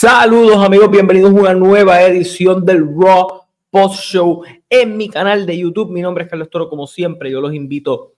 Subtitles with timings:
[0.00, 5.58] Saludos amigos, bienvenidos a una nueva edición del Raw Post Show en mi canal de
[5.58, 5.90] YouTube.
[5.90, 8.14] Mi nombre es Carlos Toro, como siempre, yo los invito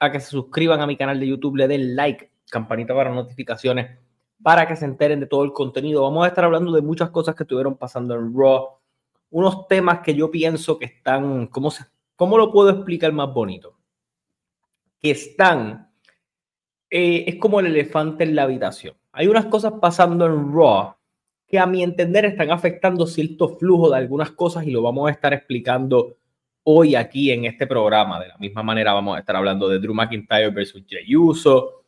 [0.00, 3.96] a que se suscriban a mi canal de YouTube, le den like, campanita para notificaciones,
[4.42, 6.02] para que se enteren de todo el contenido.
[6.02, 8.66] Vamos a estar hablando de muchas cosas que estuvieron pasando en Raw,
[9.30, 11.72] unos temas que yo pienso que están, ¿cómo,
[12.16, 13.76] cómo lo puedo explicar más bonito?
[14.98, 15.92] Que están,
[16.90, 18.96] eh, es como el elefante en la habitación.
[19.12, 20.96] Hay unas cosas pasando en Raw
[21.50, 25.12] que a mi entender están afectando cierto flujo de algunas cosas y lo vamos a
[25.12, 26.16] estar explicando
[26.62, 28.20] hoy aquí en este programa.
[28.20, 31.82] De la misma manera vamos a estar hablando de Drew McIntyre versus Jey Uso,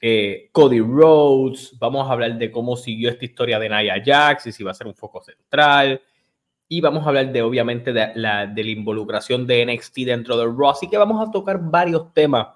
[0.00, 4.52] eh, Cody Rhodes, vamos a hablar de cómo siguió esta historia de Nia Jax y
[4.52, 6.00] si va a ser un foco central.
[6.68, 10.70] Y vamos a hablar de, obviamente, de la, de involucración de NXT dentro de Raw.
[10.70, 12.48] Así que vamos a tocar varios temas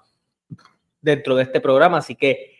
[1.01, 1.97] dentro de este programa.
[1.97, 2.52] Así que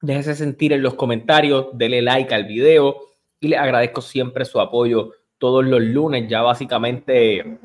[0.00, 2.98] Déjese sentir en los comentarios, dele like al video
[3.40, 6.28] y le agradezco siempre su apoyo todos los lunes.
[6.28, 7.58] Ya básicamente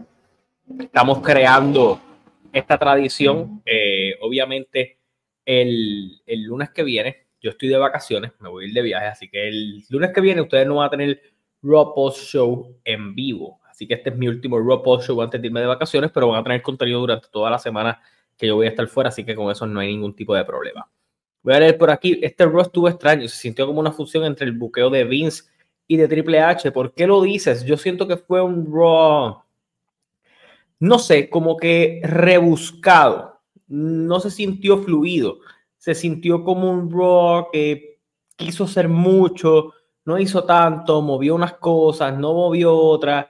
[0.80, 2.00] estamos creando
[2.54, 3.62] esta tradición.
[3.66, 4.98] Eh, obviamente
[5.46, 9.08] el, el, lunes que viene, yo estoy de vacaciones, me voy a ir de viaje,
[9.08, 11.22] así que el lunes que viene ustedes no van a tener
[11.64, 13.59] Raw Post Show en vivo.
[13.70, 16.28] Así que este es mi último Raw Post Show antes de irme de vacaciones, pero
[16.28, 18.02] van a tener contenido durante toda la semana
[18.38, 20.46] que yo voy a estar fuera, así que con eso no hay ningún tipo de
[20.46, 20.88] problema.
[21.44, 22.20] Voy a leer por aquí.
[22.22, 23.28] Este Raw estuvo extraño.
[23.28, 25.44] Se sintió como una fusión entre el buqueo de Vince
[25.88, 26.72] y de Triple H.
[26.72, 27.64] ¿Por qué lo dices?
[27.66, 29.42] Yo siento que fue un Raw,
[30.80, 33.40] no sé, como que rebuscado.
[33.68, 35.40] No se sintió fluido.
[35.78, 38.00] Se sintió como un Raw que
[38.35, 39.74] quiso hacer mucho,
[40.06, 43.28] no hizo tanto, movió unas cosas, no movió otras.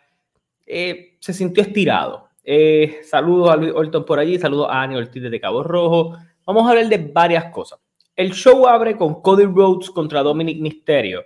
[0.65, 2.29] Eh, se sintió estirado.
[2.43, 6.15] Eh, saludos a Luis Orton por allí, saludos a Ani Ortiz de Cabo Rojo.
[6.45, 7.79] Vamos a hablar de varias cosas.
[8.15, 11.23] El show abre con Cody Rhodes contra Dominic Mysterio.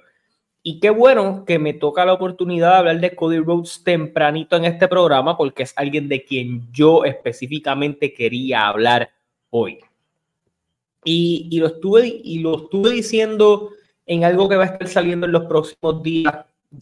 [0.62, 4.66] Y qué bueno que me toca la oportunidad de hablar de Cody Rhodes tempranito en
[4.66, 9.12] este programa, porque es alguien de quien yo específicamente quería hablar
[9.52, 9.80] hoy.
[11.04, 13.70] Y, lo, estuve, y lo estuve diciendo
[14.08, 16.34] en algo que va a estar saliendo en los próximos días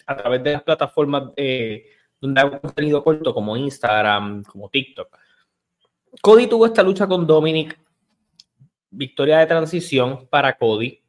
[0.06, 1.86] a través de las plataformas eh,
[2.22, 5.18] donde hago contenido corto, como Instagram, como TikTok.
[6.22, 7.78] Cody tuvo esta lucha con Dominic
[8.94, 11.02] victoria de transición para Cody.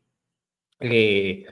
[0.80, 1.46] Eh,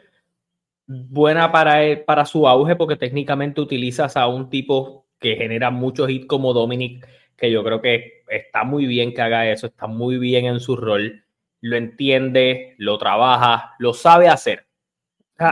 [0.87, 6.27] buena para, para su auge porque técnicamente utilizas a un tipo que genera muchos hits
[6.27, 7.07] como Dominic,
[7.37, 10.77] que yo creo que está muy bien que haga eso, está muy bien en su
[10.77, 11.25] rol,
[11.61, 14.67] lo entiende, lo trabaja, lo sabe hacer.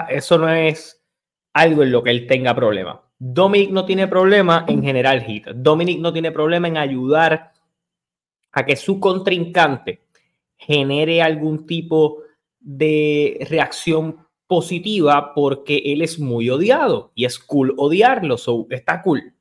[0.09, 1.01] eso no es
[1.53, 3.01] algo en lo que él tenga problema.
[3.19, 5.47] Dominic no tiene problema en general hit.
[5.49, 7.53] Dominic no tiene problema en ayudar
[8.53, 10.01] a que su contrincante
[10.61, 12.23] genere algún tipo
[12.61, 19.35] de reacción positiva porque él es muy odiado y es cool odiarlo, so, está cool.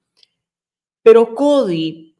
[1.03, 2.15] Pero Cody,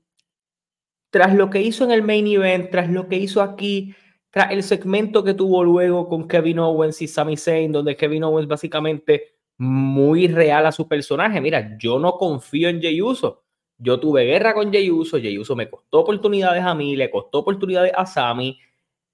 [1.10, 3.94] tras lo que hizo en el main event, tras lo que hizo aquí,
[4.32, 8.48] tras el segmento que tuvo luego con Kevin Owens y Sami Zayn, donde Kevin Owens
[8.48, 11.40] básicamente muy real a su personaje.
[11.42, 13.44] Mira, yo no confío en Jey Uso.
[13.78, 17.40] Yo tuve guerra con Jey Uso, Jey Uso me costó oportunidades a mí, le costó
[17.40, 18.60] oportunidades a Sami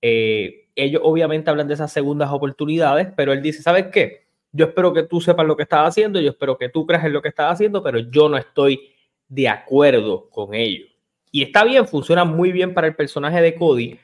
[0.07, 4.27] eh, ellos obviamente hablan de esas segundas oportunidades, pero él dice, ¿sabes qué?
[4.51, 7.13] Yo espero que tú sepas lo que estás haciendo, yo espero que tú creas en
[7.13, 8.93] lo que estás haciendo, pero yo no estoy
[9.27, 10.85] de acuerdo con ello.
[11.31, 13.99] Y está bien, funciona muy bien para el personaje de Cody,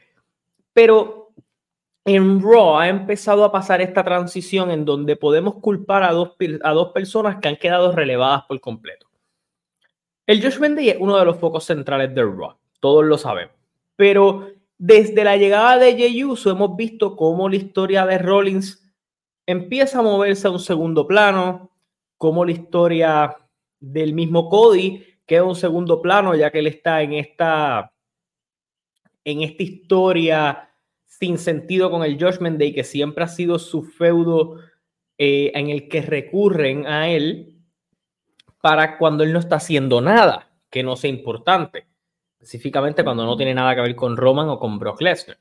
[0.74, 1.30] pero
[2.04, 6.32] en Raw ha empezado a pasar esta transición en donde podemos culpar a dos,
[6.64, 9.08] a dos personas que han quedado relevadas por completo.
[10.26, 13.54] El Josh Day es uno de los focos centrales de Raw, todos lo sabemos,
[13.96, 14.48] pero
[14.84, 18.84] desde la llegada de Jey Uso hemos visto cómo la historia de Rollins
[19.46, 21.70] empieza a moverse a un segundo plano,
[22.18, 23.38] cómo la historia
[23.80, 27.94] del mismo Cody queda un segundo plano ya que él está en esta
[29.24, 30.70] en esta historia
[31.06, 34.58] sin sentido con el Judgment Day que siempre ha sido su feudo
[35.20, 37.62] eh, en el que recurren a él
[38.60, 41.91] para cuando él no está haciendo nada que no sea importante
[42.42, 45.38] específicamente cuando no tiene nada que ver con Roman o con Brock Lesnar.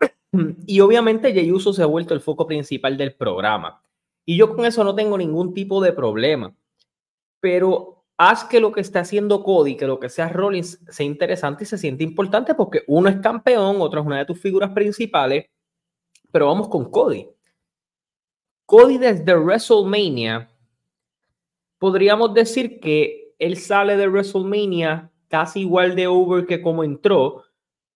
[0.66, 3.82] Y obviamente Jey Uso se ha vuelto el foco principal del programa.
[4.24, 6.54] Y yo con eso no tengo ningún tipo de problema.
[7.38, 11.64] Pero haz que lo que esté haciendo Cody, que lo que sea Rollins, sea interesante
[11.64, 15.46] y se siente importante porque uno es campeón, otro es una de tus figuras principales.
[16.30, 17.28] Pero vamos con Cody.
[18.64, 20.50] Cody desde WrestleMania,
[21.78, 27.44] podríamos decir que él sale de WrestleMania casi igual de over que como entró,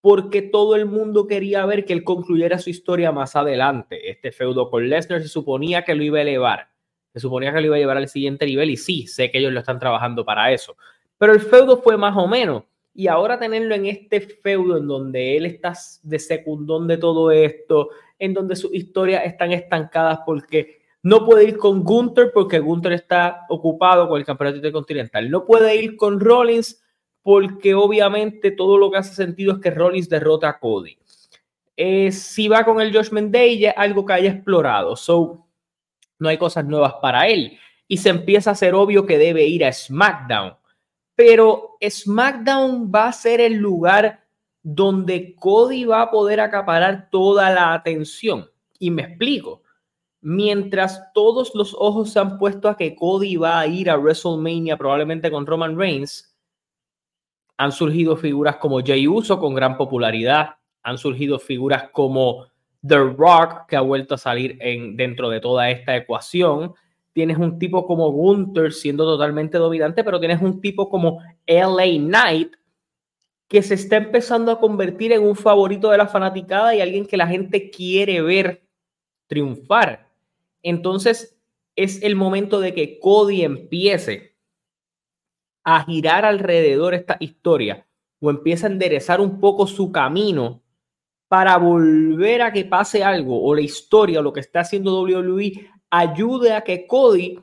[0.01, 4.09] porque todo el mundo quería ver que él concluyera su historia más adelante.
[4.09, 6.69] Este feudo con Lesnar se suponía que lo iba a elevar,
[7.13, 9.53] se suponía que lo iba a llevar al siguiente nivel y sí, sé que ellos
[9.53, 10.75] lo están trabajando para eso.
[11.19, 12.63] Pero el feudo fue más o menos.
[12.95, 17.89] Y ahora tenerlo en este feudo en donde él está de secundón de todo esto,
[18.17, 23.45] en donde sus historias están estancadas porque no puede ir con Gunther porque Gunther está
[23.49, 25.29] ocupado con el campeonato intercontinental.
[25.29, 26.83] No puede ir con Rollins
[27.27, 30.97] porque obviamente todo lo que hace sentido es que Rollins derrota a Cody.
[31.75, 34.95] Eh, si va con el Josh Day, ya es algo que haya explorado.
[34.95, 35.45] So,
[36.19, 37.59] no hay cosas nuevas para él.
[37.85, 40.55] Y se empieza a ser obvio que debe ir a SmackDown.
[41.15, 44.23] Pero SmackDown va a ser el lugar
[44.63, 48.49] donde Cody va a poder acaparar toda la atención.
[48.79, 49.63] Y me explico.
[50.21, 54.77] Mientras todos los ojos se han puesto a que Cody va a ir a WrestleMania
[54.77, 56.26] probablemente con Roman Reigns,
[57.57, 62.45] han surgido figuras como Jay Uso con gran popularidad, han surgido figuras como
[62.85, 66.73] The Rock que ha vuelto a salir en, dentro de toda esta ecuación.
[67.13, 72.53] Tienes un tipo como Gunther siendo totalmente dominante, pero tienes un tipo como LA Knight
[73.47, 77.17] que se está empezando a convertir en un favorito de la fanaticada y alguien que
[77.17, 78.63] la gente quiere ver
[79.27, 80.07] triunfar.
[80.61, 81.37] Entonces
[81.75, 84.36] es el momento de que Cody empiece
[85.69, 87.85] a girar alrededor esta historia
[88.21, 90.63] o empieza a enderezar un poco su camino
[91.27, 95.69] para volver a que pase algo o la historia o lo que está haciendo WWE
[95.89, 97.37] ayude a que Cody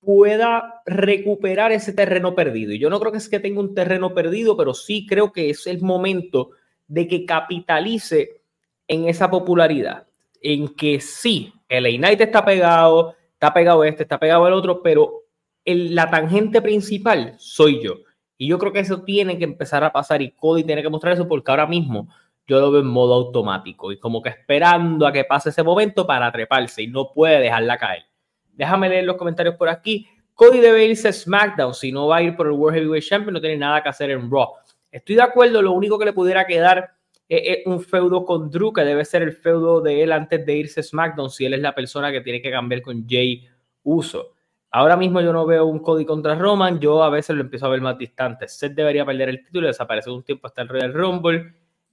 [0.00, 2.72] pueda recuperar ese terreno perdido.
[2.72, 5.48] Y yo no creo que es que tenga un terreno perdido, pero sí creo que
[5.48, 6.50] es el momento
[6.88, 8.42] de que capitalice
[8.88, 10.08] en esa popularidad,
[10.40, 15.21] en que sí, el United está pegado, está pegado este, está pegado el otro, pero
[15.64, 17.98] la tangente principal soy yo.
[18.36, 21.14] Y yo creo que eso tiene que empezar a pasar y Cody tiene que mostrar
[21.14, 22.08] eso porque ahora mismo
[22.46, 26.06] yo lo veo en modo automático y como que esperando a que pase ese momento
[26.06, 28.04] para treparse y no puede dejarla caer.
[28.52, 30.08] Déjame leer los comentarios por aquí.
[30.34, 31.74] Cody debe irse a SmackDown.
[31.74, 34.10] Si no va a ir por el World Heavyweight Champion, no tiene nada que hacer
[34.10, 34.54] en Raw.
[34.90, 35.62] Estoy de acuerdo.
[35.62, 36.94] Lo único que le pudiera quedar
[37.28, 40.80] es, un feudo con Drew, que debe ser el feudo de él antes de irse
[40.80, 43.48] a SmackDown, si él es la persona que tiene que cambiar con Jay
[43.82, 44.34] Uso.
[44.74, 47.68] Ahora mismo yo no veo un Cody contra Roman, yo a veces lo empiezo a
[47.68, 48.48] ver más distante.
[48.48, 51.52] Seth debería perder el título y desaparecer un tiempo hasta el Royal Rumble.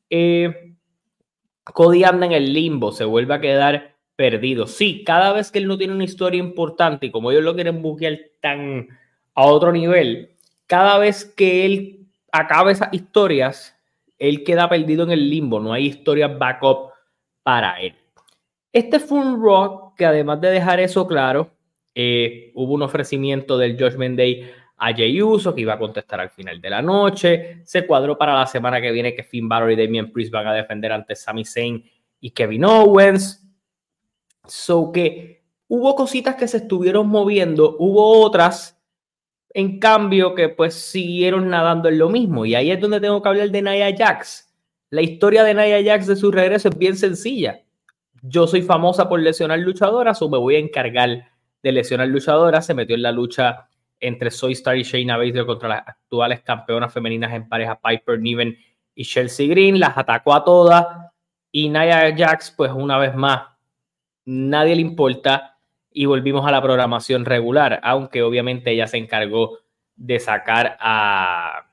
[0.09, 0.75] Eh,
[1.65, 4.65] Cody anda en el limbo, se vuelve a quedar perdido.
[4.65, 7.81] Sí, cada vez que él no tiene una historia importante y como ellos lo quieren
[7.81, 8.87] buscar tan
[9.35, 10.31] a otro nivel,
[10.65, 13.75] cada vez que él acaba esas historias,
[14.17, 16.91] él queda perdido en el limbo, no hay historias backup
[17.43, 17.95] para él.
[18.71, 21.51] Este fue un rock que además de dejar eso claro,
[22.01, 26.29] eh, hubo un ofrecimiento del Judgment Day a Jay Uso que iba a contestar al
[26.29, 27.61] final de la noche.
[27.65, 30.53] Se cuadró para la semana que viene que Finn Balor y Damian Priest van a
[30.53, 31.83] defender ante Sami Zayn
[32.21, 33.45] y Kevin Owens.
[34.47, 38.81] So que hubo cositas que se estuvieron moviendo, hubo otras,
[39.53, 42.45] en cambio, que pues siguieron nadando en lo mismo.
[42.45, 44.55] Y ahí es donde tengo que hablar de Nia Jax.
[44.89, 47.61] La historia de Nia Jax de su regreso es bien sencilla.
[48.21, 51.27] Yo soy famosa por lesionar luchadoras o me voy a encargar
[51.61, 53.67] de lesionar luchadoras, se metió en la lucha
[53.99, 58.57] entre Soy Star y Shayna Baszler contra las actuales campeonas femeninas en pareja Piper Niven
[58.95, 60.85] y Chelsea Green, las atacó a todas
[61.51, 63.43] y Nia Jax, pues una vez más,
[64.25, 65.57] nadie le importa
[65.91, 69.59] y volvimos a la programación regular, aunque obviamente ella se encargó
[69.95, 71.71] de sacar a,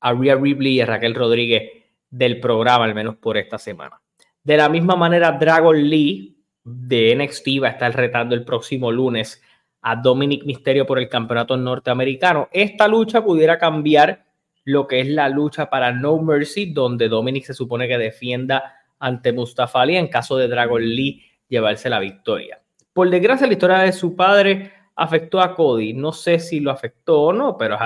[0.00, 1.70] a Rhea Ripley y a Raquel Rodríguez
[2.10, 4.00] del programa, al menos por esta semana.
[4.42, 6.31] De la misma manera, Dragon Lee
[6.64, 9.42] de NXT va a estar retando el próximo lunes
[9.82, 12.48] a Dominic Misterio por el campeonato norteamericano.
[12.52, 14.24] Esta lucha pudiera cambiar
[14.64, 19.32] lo que es la lucha para No Mercy, donde Dominic se supone que defienda ante
[19.32, 22.62] Mustafa Ali en caso de Dragon Lee llevarse la victoria.
[22.92, 25.94] Por desgracia, la historia de su padre afectó a Cody.
[25.94, 27.76] No sé si lo afectó o no, pero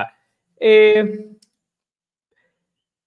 [0.60, 1.30] eh,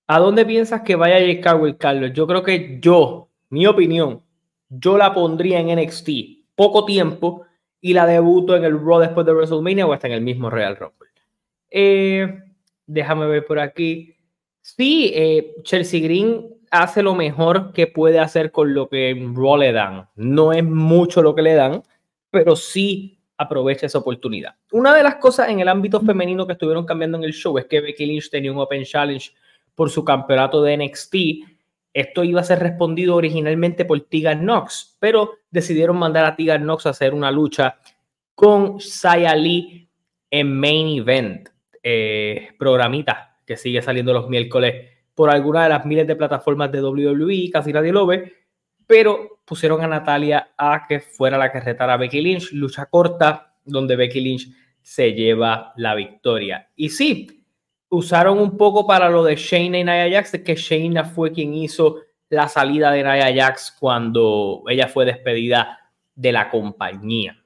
[0.08, 2.12] ¿A dónde piensas que vaya Jake Carwell, Carlos?
[2.14, 4.24] Yo creo que yo, mi opinión,
[4.70, 6.10] yo la pondría en NXT
[6.56, 7.46] poco tiempo
[7.82, 10.76] y la debuto en el Raw después de WrestleMania o hasta en el mismo Real
[10.76, 11.10] Rumble.
[11.70, 12.28] Eh,
[12.86, 14.16] déjame ver por aquí.
[14.62, 19.58] Sí, eh, Chelsea Green hace lo mejor que puede hacer con lo que en Raw
[19.58, 20.10] le dan.
[20.16, 21.84] No es mucho lo que le dan,
[22.30, 24.56] pero sí aprovecha esa oportunidad.
[24.72, 27.66] Una de las cosas en el ámbito femenino que estuvieron cambiando en el show es
[27.66, 29.32] que Becky Lynch tenía un Open Challenge
[29.76, 31.16] por su campeonato de NXT
[31.94, 36.86] esto iba a ser respondido originalmente por Tegan Knox, pero decidieron mandar a Tegan Knox
[36.86, 37.78] a hacer una lucha
[38.36, 39.90] con Saya Lee
[40.30, 41.50] en Main Event,
[41.82, 46.82] eh, programita que sigue saliendo los miércoles por alguna de las miles de plataformas de
[46.82, 48.34] WWE, casi nadie lo ve,
[48.86, 53.56] pero pusieron a Natalia a que fuera la que retara a Becky Lynch, lucha corta,
[53.66, 54.48] donde Becky Lynch
[54.82, 56.70] se lleva la victoria.
[56.76, 57.39] Y sí,
[57.90, 61.54] usaron un poco para lo de Shayna y Nia Jax, de que Shayna fue quien
[61.54, 61.98] hizo
[62.30, 67.38] la salida de Nia Jax cuando ella fue despedida de la compañía.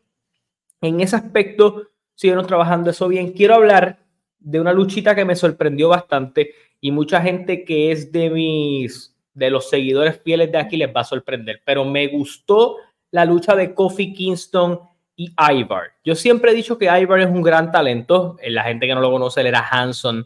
[0.82, 3.32] En ese aspecto, siguieron trabajando eso bien.
[3.32, 4.00] Quiero hablar
[4.40, 9.50] de una luchita que me sorprendió bastante y mucha gente que es de mis de
[9.50, 12.78] los seguidores fieles de aquí les va a sorprender, pero me gustó
[13.10, 14.80] la lucha de Kofi Kingston
[15.16, 15.92] y Ivar.
[16.04, 18.38] Yo siempre he dicho que Ivar es un gran talento.
[18.48, 20.26] La gente que no lo conoce, él era Hanson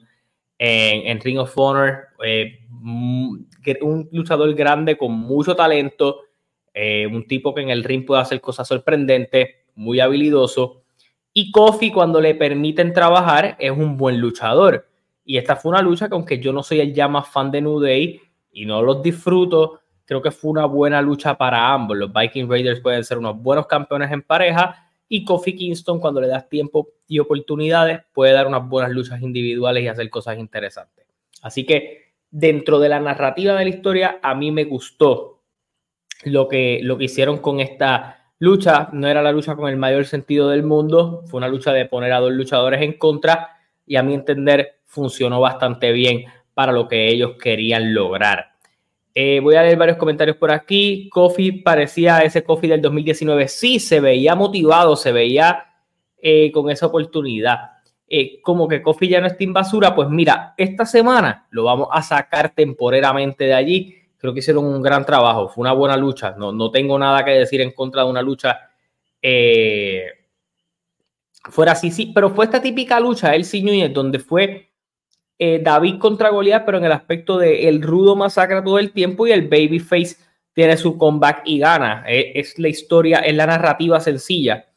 [0.58, 2.08] en, Ring of Honor.
[2.24, 2.60] Eh,
[3.82, 6.22] un luchador grande con mucho talento.
[6.80, 10.84] Eh, un tipo que en el ring puede hacer cosas sorprendentes, muy habilidoso.
[11.34, 14.88] Y Kofi, cuando le permiten trabajar, es un buen luchador.
[15.26, 17.62] Y esta fue una lucha que, aunque yo no soy el ya más fan de
[17.62, 21.98] New Day y no los disfruto, creo que fue una buena lucha para ambos.
[21.98, 24.90] Los Viking Raiders pueden ser unos buenos campeones en pareja.
[25.10, 29.84] Y Kofi Kingston, cuando le das tiempo y oportunidades, puede dar unas buenas luchas individuales
[29.84, 31.06] y hacer cosas interesantes.
[31.42, 35.44] Así que dentro de la narrativa de la historia, a mí me gustó
[36.24, 38.88] lo que, lo que hicieron con esta lucha.
[38.94, 42.14] No era la lucha con el mayor sentido del mundo, fue una lucha de poner
[42.14, 47.10] a dos luchadores en contra y a mi entender funcionó bastante bien para lo que
[47.10, 48.57] ellos querían lograr.
[49.20, 51.10] Eh, voy a leer varios comentarios por aquí.
[51.10, 53.48] Kofi parecía ese Kofi del 2019.
[53.48, 55.66] Sí, se veía motivado, se veía
[56.22, 57.58] eh, con esa oportunidad.
[58.08, 61.88] Eh, como que Kofi ya no está en basura, pues mira, esta semana lo vamos
[61.92, 63.96] a sacar temporeramente de allí.
[64.20, 66.36] Creo que hicieron un gran trabajo, fue una buena lucha.
[66.38, 68.70] No, no tengo nada que decir en contra de una lucha
[71.50, 74.70] fuera así, sí, pero fue esta típica lucha, el Núñez, donde fue
[75.40, 79.32] David contra Goliath, pero en el aspecto de el rudo masacra todo el tiempo y
[79.32, 80.18] el babyface
[80.54, 82.04] tiene su comeback y gana.
[82.08, 84.68] es la historia, es la narrativa sencilla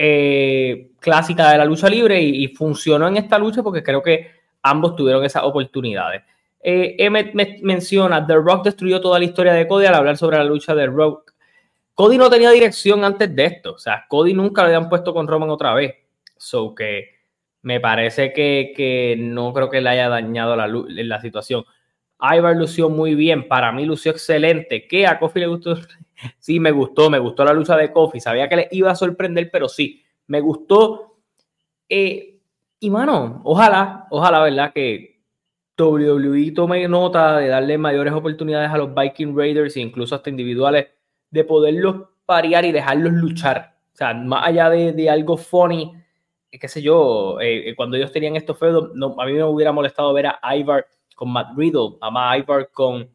[0.00, 4.30] eh, clásica de la lucha libre y, funcionó en esta lucha porque creo que
[4.62, 6.22] ambos tuvieron esas oportunidades.
[6.60, 10.44] Eh, me, menciona, The Rock destruyó toda la historia de Cody al hablar sobre la
[10.44, 11.34] lucha de Rock.
[11.94, 15.26] Cody no tenía dirección antes de esto, o sea, Cody nunca lo habían puesto con
[15.26, 15.96] Roman otra vez.
[16.36, 17.17] So que
[17.62, 21.64] me parece que, no creo que le haya dañado la, la situación.
[22.20, 24.86] Ivar lució muy bien, para mí lució excelente.
[24.88, 25.76] ¿Qué a Kofi le gustó
[26.38, 28.20] Sí, me gustó, me gustó la lucha de Kofi.
[28.20, 31.18] Sabía que le iba a sorprender, pero sí, me gustó.
[31.88, 32.40] Eh,
[32.80, 34.72] y mano, ojalá, ojalá, ¿verdad?
[34.72, 35.20] Que
[35.78, 40.88] WWE tome nota de darle mayores oportunidades a los Viking Raiders e incluso hasta individuales
[41.30, 43.76] de poderlos parear y dejarlos luchar.
[43.94, 45.92] O sea, más allá de, algo funny,
[46.50, 50.26] qué sé yo, eh, cuando ellos tenían estos feudos, a mí me hubiera molestado ver
[50.40, 53.10] a Ivar con Matt Riddle, a Ivar con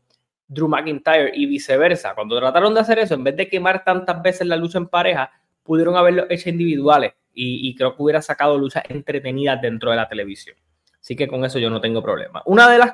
[0.47, 2.13] Drew McIntyre y viceversa.
[2.13, 5.31] Cuando trataron de hacer eso, en vez de quemar tantas veces la lucha en pareja,
[5.63, 10.55] pudieron haberlo hecho individuales y, creo que hubiera sacado luchas entretenidas dentro de la televisión.
[10.99, 12.43] Así que con eso yo no tengo problema.
[12.45, 12.93] Una de las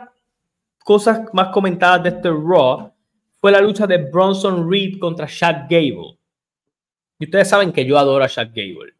[0.83, 2.93] cosas más comentadas de este Raw
[3.35, 6.17] fue la lucha de Bronson Reed contra Chad Gable.
[7.19, 8.93] Y ustedes saben que yo adoro a Chad Gable.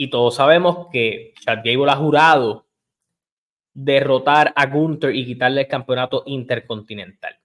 [0.00, 2.66] Y todos sabemos que Chad Gable ha jurado
[3.74, 7.38] derrotar a Gunther y quitarle el campeonato intercontinental.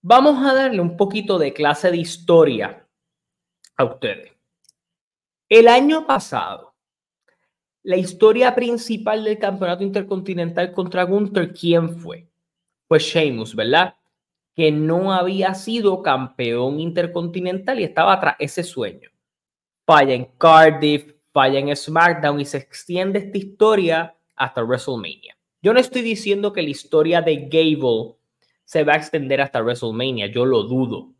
[0.00, 2.86] Vamos a darle un poquito de clase de historia
[3.76, 4.30] a ustedes.
[5.48, 6.76] El año pasado,
[7.82, 12.28] la historia principal del campeonato intercontinental contra Gunther, ¿quién fue?
[12.86, 13.96] Pues Sheamus, ¿verdad?
[14.54, 19.10] Que no había sido campeón intercontinental y estaba tras ese sueño.
[19.88, 25.34] Falla en Cardiff, falla en SmackDown y se extiende esta historia hasta WrestleMania.
[25.62, 28.16] Yo no estoy diciendo que la historia de Gable
[28.66, 31.14] se va a extender hasta WrestleMania, yo lo dudo.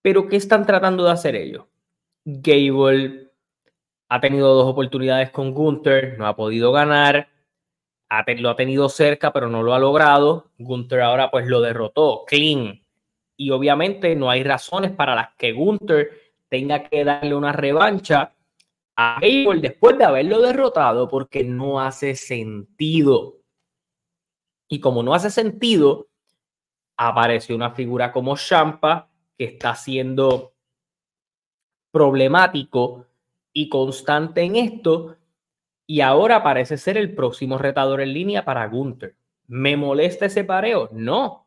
[0.00, 1.64] Pero ¿qué están tratando de hacer ellos?
[2.24, 3.32] Gable
[4.10, 7.30] ha tenido dos oportunidades con Gunther, no ha podido ganar,
[8.38, 10.52] lo ha tenido cerca, pero no lo ha logrado.
[10.56, 12.80] Gunther ahora pues lo derrotó, clean.
[13.36, 18.34] Y obviamente no hay razones para las que Gunther tenga que darle una revancha
[18.96, 23.38] a Gable después de haberlo derrotado, porque no hace sentido.
[24.68, 26.08] Y como no hace sentido,
[26.96, 30.54] apareció una figura como Champa que está siendo
[31.90, 33.06] problemático
[33.52, 35.16] y constante en esto
[35.86, 39.16] y ahora parece ser el próximo retador en línea para Gunther.
[39.46, 40.88] ¿Me molesta ese pareo?
[40.92, 41.45] No.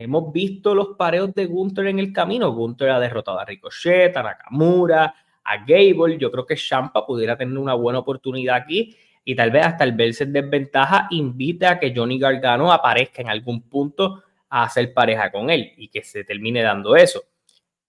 [0.00, 2.52] Hemos visto los pareos de Gunther en el camino.
[2.52, 5.12] Gunther ha derrotado a Ricochet, a Nakamura,
[5.42, 6.18] a Gable.
[6.18, 8.96] Yo creo que Champa pudiera tener una buena oportunidad aquí.
[9.24, 13.28] y tal vez hasta el verse en desventaja invite a que Johnny Gargano aparezca en
[13.28, 17.24] algún punto a hacer pareja con él y que se termine dando eso.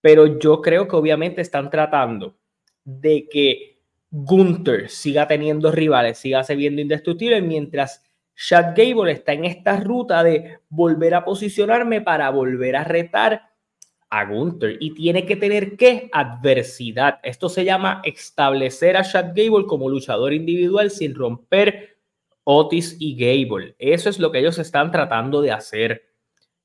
[0.02, 2.36] Pero yo creo que obviamente están tratando
[2.84, 8.04] de que Gunther siga teniendo rivales, siga siendo indestructible, mientras
[8.42, 13.52] Chad Gable está en esta ruta de volver a posicionarme para volver a retar
[14.10, 17.20] a Gunther y tiene que tener qué adversidad.
[17.22, 21.98] Esto se llama establecer a Chad Gable como luchador individual sin romper
[22.46, 23.76] Otis y Gable.
[23.78, 26.04] Eso es lo que ellos están tratando de hacer.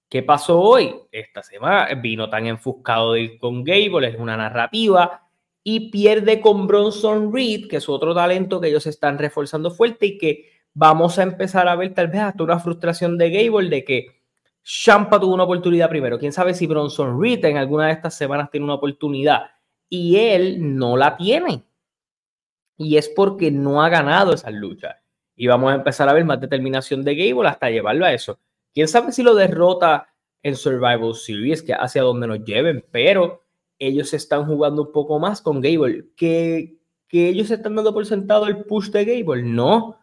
[0.08, 0.94] ¿Qué pasó hoy?
[1.10, 5.28] Esta semana vino tan enfuscado con Gable, es una narrativa
[5.64, 10.18] y pierde con Bronson Reed, que es otro talento que ellos están reforzando fuerte y
[10.18, 14.06] que vamos a empezar a ver tal vez hasta una frustración de Gable de que
[14.62, 16.18] Champa tuvo una oportunidad primero.
[16.18, 19.50] Quién sabe si Bronson Reed en alguna de estas semanas tiene una oportunidad
[19.88, 21.64] y él no la tiene.
[22.76, 25.00] Y es porque no ha ganado esa lucha.
[25.36, 28.38] Y vamos a empezar a ver más determinación de Gable hasta llevarlo a eso.
[28.72, 30.08] Quién sabe si lo derrota
[30.42, 33.42] en Survival Series, que hacia donde nos lleven, pero
[33.78, 36.06] ellos están jugando un poco más con Gable.
[36.16, 36.76] ¿Que,
[37.08, 39.42] que ellos están dando por sentado el push de Gable?
[39.42, 39.98] No,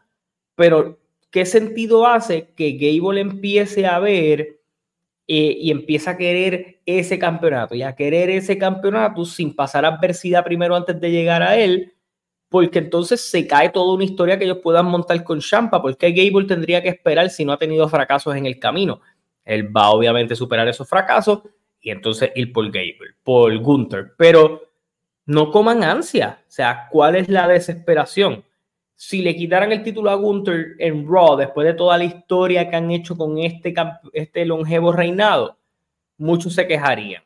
[0.62, 1.00] pero
[1.32, 4.60] ¿qué sentido hace que Gable empiece a ver
[5.28, 10.44] eh, y empieza a querer ese campeonato y a querer ese campeonato sin pasar adversidad
[10.44, 11.94] primero antes de llegar a él?
[12.48, 16.46] Porque entonces se cae toda una historia que ellos puedan montar con Champa, porque Gable
[16.48, 19.02] tendría que esperar si no ha tenido fracasos en el camino.
[19.44, 21.40] Él va obviamente a superar esos fracasos
[21.82, 24.12] y entonces ir por Gable, por Gunther.
[24.16, 24.62] Pero
[25.26, 26.44] no coman ansia.
[26.48, 28.44] O sea, ¿cuál es la desesperación?
[29.04, 32.76] Si le quitaran el título a Gunther en Raw después de toda la historia que
[32.76, 33.74] han hecho con este,
[34.14, 35.58] este longevo reinado,
[36.20, 37.24] muchos se quejarían.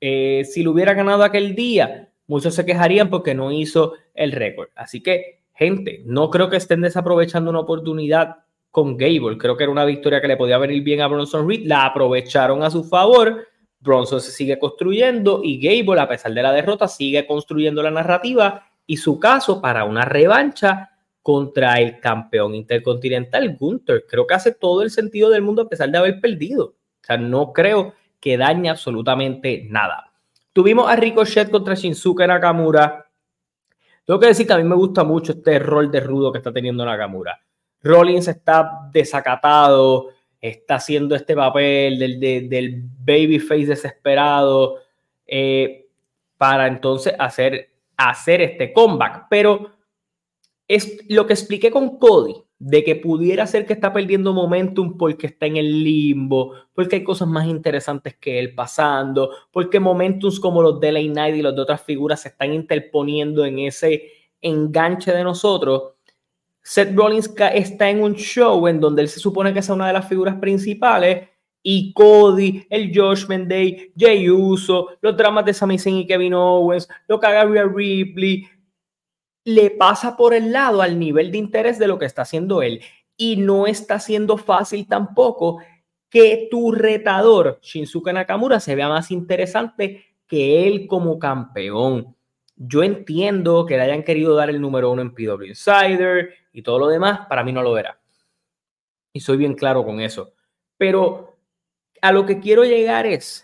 [0.00, 4.70] Eh, si lo hubiera ganado aquel día, muchos se quejarían porque no hizo el récord.
[4.76, 8.36] Así que, gente, no creo que estén desaprovechando una oportunidad
[8.70, 9.36] con Gable.
[9.36, 11.66] Creo que era una victoria que le podía venir bien a Bronson Reed.
[11.66, 13.46] La aprovecharon a su favor
[13.78, 18.66] Bronson se sigue construyendo y Gable, a pesar de la derrota, sigue construyendo la narrativa
[18.86, 20.92] y su caso para una revancha
[21.24, 24.04] contra el campeón intercontinental Gunther.
[24.06, 26.66] Creo que hace todo el sentido del mundo a pesar de haber perdido.
[26.66, 30.12] O sea, no creo que dañe absolutamente nada.
[30.52, 33.06] Tuvimos a Ricochet contra Shinsuke Nakamura.
[34.04, 36.52] Tengo que decir que a mí me gusta mucho este rol de rudo que está
[36.52, 37.40] teniendo Nakamura.
[37.82, 44.76] Rollins está desacatado, está haciendo este papel del, del babyface desesperado
[45.26, 45.86] eh,
[46.36, 49.24] para entonces hacer, hacer este comeback.
[49.30, 49.70] Pero
[50.74, 55.26] es lo que expliqué con Cody, de que pudiera ser que está perdiendo momentum porque
[55.26, 60.62] está en el limbo, porque hay cosas más interesantes que él pasando, porque momentums como
[60.62, 64.04] los de Late Night y los de otras figuras se están interponiendo en ese
[64.40, 65.94] enganche de nosotros.
[66.62, 69.92] Seth Rollins está en un show en donde él se supone que es una de
[69.92, 71.28] las figuras principales
[71.66, 76.86] y Cody, el Judgment Day, Jay Uso, los dramas de Sami Zayn y Kevin Owens,
[77.08, 78.46] lo que haga Rhea Ripley,
[79.44, 82.80] le pasa por el lado al nivel de interés de lo que está haciendo él.
[83.16, 85.60] Y no está siendo fácil tampoco
[86.10, 92.16] que tu retador, Shinsuke Nakamura, se vea más interesante que él como campeón.
[92.56, 96.78] Yo entiendo que le hayan querido dar el número uno en PW Insider y todo
[96.78, 98.00] lo demás, para mí no lo era.
[99.12, 100.32] Y soy bien claro con eso.
[100.78, 101.36] Pero
[102.00, 103.43] a lo que quiero llegar es,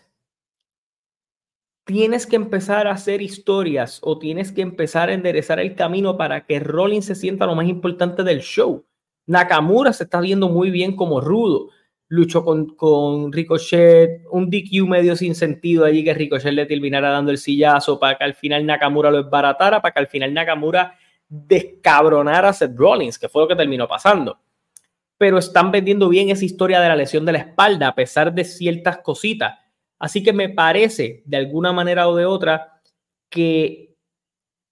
[1.90, 6.46] tienes que empezar a hacer historias o tienes que empezar a enderezar el camino para
[6.46, 8.87] que Rollins se sienta lo más importante del show.
[9.26, 11.70] Nakamura se está viendo muy bien como rudo
[12.07, 17.33] luchó con, con Ricochet, un DQ medio sin sentido allí que Ricochet le terminara dando
[17.33, 20.96] el sillazo para que al final Nakamura lo esbaratara, para que al final Nakamura
[21.29, 24.38] descabronara a Seth Rollins, que fue lo que terminó pasando.
[25.18, 28.44] Pero están vendiendo bien esa historia de la lesión de la espalda, a pesar de
[28.44, 29.60] ciertas cositas.
[30.01, 32.81] Así que me parece, de alguna manera o de otra,
[33.29, 33.95] que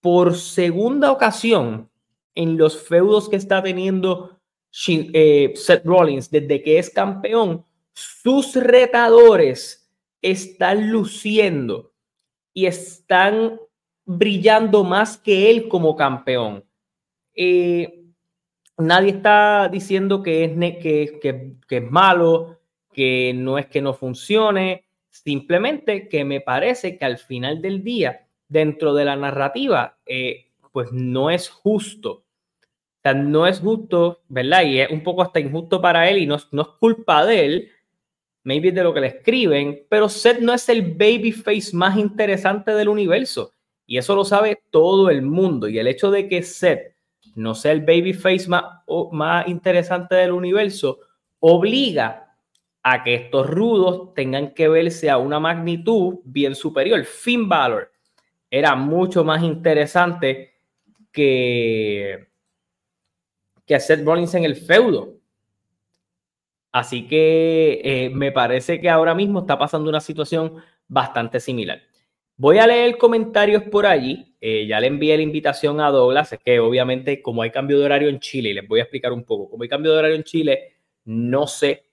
[0.00, 1.90] por segunda ocasión
[2.34, 4.40] en los feudos que está teniendo
[4.86, 9.90] eh, Seth Rollins, desde que es campeón, sus retadores
[10.22, 11.92] están luciendo
[12.54, 13.60] y están
[14.06, 16.64] brillando más que él como campeón.
[17.34, 18.04] Eh,
[18.78, 22.60] nadie está diciendo que es, que, que, es malo,
[22.92, 24.87] que no es que no funcione,
[25.24, 30.92] simplemente que me parece que al final del día, dentro de la narrativa, eh, pues
[30.92, 32.24] no es justo
[33.14, 34.64] no es justo, ¿verdad?
[34.64, 37.68] Y es un poco hasta injusto para él y no, no es culpa de él,
[38.44, 42.88] maybe de lo que le escriben, pero Seth no es el babyface más interesante del
[42.88, 43.54] universo.
[43.86, 45.68] Y eso lo sabe todo el mundo.
[45.68, 46.94] Y el hecho de que Seth
[47.34, 48.64] no sea el babyface más,
[49.12, 50.98] más interesante del universo,
[51.40, 52.27] obliga
[52.82, 57.04] a que estos rudos tengan que verse a una magnitud bien superior.
[57.04, 57.92] Finn Balor
[58.50, 60.54] era mucho más interesante
[61.12, 62.28] que,
[63.66, 65.18] que Seth Rollins en el feudo.
[66.70, 71.80] Así que eh, me parece que ahora mismo está pasando una situación bastante similar.
[72.36, 74.36] Voy a leer comentarios por allí.
[74.40, 76.32] Eh, ya le envié la invitación a Douglas.
[76.32, 79.12] Es que obviamente, como hay cambio de horario en Chile, y les voy a explicar
[79.12, 79.50] un poco.
[79.50, 81.87] Como hay cambio de horario en Chile, no sé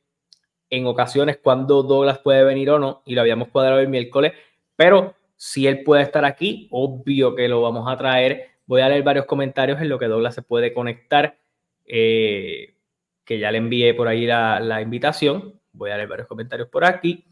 [0.76, 3.02] en ocasiones cuándo Douglas puede venir o no.
[3.06, 4.34] Y lo habíamos cuadrado el miércoles.
[4.76, 8.52] Pero si él puede estar aquí, obvio que lo vamos a traer.
[8.66, 11.38] Voy a leer varios comentarios en lo que Douglas se puede conectar.
[11.86, 12.76] Eh,
[13.24, 15.60] que ya le envié por ahí la, invitación.
[15.74, 17.26] Voy a leer varios comentarios por aquí.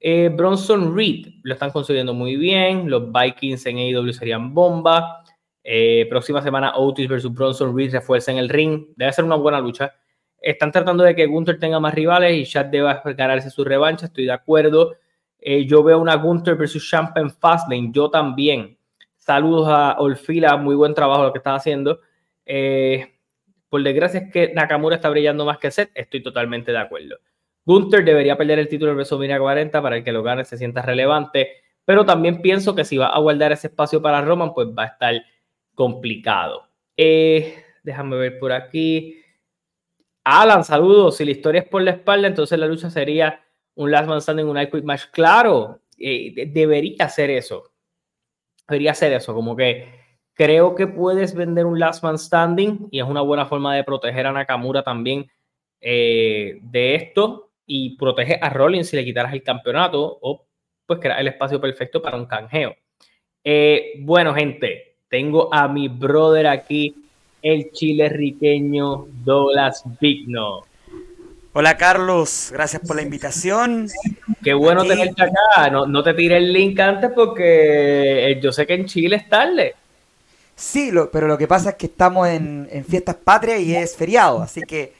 [0.00, 2.88] Eh, Bronson Reed lo están consiguiendo muy bien.
[2.88, 5.24] Los Vikings en AEW serían bomba.
[5.62, 8.86] Eh, próxima semana Otis versus Bronson Reed refuerza en el ring.
[8.96, 9.94] Debe ser una buena lucha.
[10.40, 14.06] Están tratando de que Gunther tenga más rivales y Chad deba ganarse su revancha.
[14.06, 14.94] Estoy de acuerdo.
[15.38, 17.90] Eh, yo veo una Gunther versus Champ en Fastlane.
[17.92, 18.76] Yo también.
[19.16, 20.56] Saludos a Olfila.
[20.56, 22.00] Muy buen trabajo lo que están haciendo.
[22.46, 23.20] Eh,
[23.70, 27.18] por desgracia es que Nakamura está brillando más que Seth, estoy totalmente de acuerdo.
[27.64, 31.50] Gunther debería perder el título de WrestleMania 40 para que lo gane se sienta relevante,
[31.84, 34.86] pero también pienso que si va a guardar ese espacio para Roman, pues va a
[34.86, 35.14] estar
[35.76, 36.66] complicado.
[36.96, 39.19] Eh, déjame ver por aquí.
[40.24, 41.16] Alan, saludos.
[41.16, 43.42] Si la historia es por la espalda, entonces la lucha sería
[43.74, 45.04] un Last Man Standing, un Quick Match.
[45.12, 47.72] Claro, eh, debería ser eso.
[48.68, 50.00] Debería ser eso, como que
[50.40, 54.26] Creo que puedes vender un Last Man Standing y es una buena forma de proteger
[54.26, 55.30] a Nakamura también
[55.82, 60.46] eh, de esto y protege a Rollins si le quitaras el campeonato o
[60.86, 62.74] pues crear el espacio perfecto para un canjeo.
[63.44, 66.94] Eh, bueno, gente, tengo a mi brother aquí,
[67.42, 70.64] el chile riqueño Douglas Vigno.
[71.52, 73.88] Hola Carlos, gracias por la invitación.
[74.42, 75.68] Qué bueno tenerte acá.
[75.70, 79.28] No, no, te tiré el link antes porque eh, yo sé que en Chile es
[79.28, 79.74] tarde.
[80.54, 84.60] Sí, pero lo que pasa es que estamos en, fiestas patrias y es feriado, así
[84.60, 84.92] que...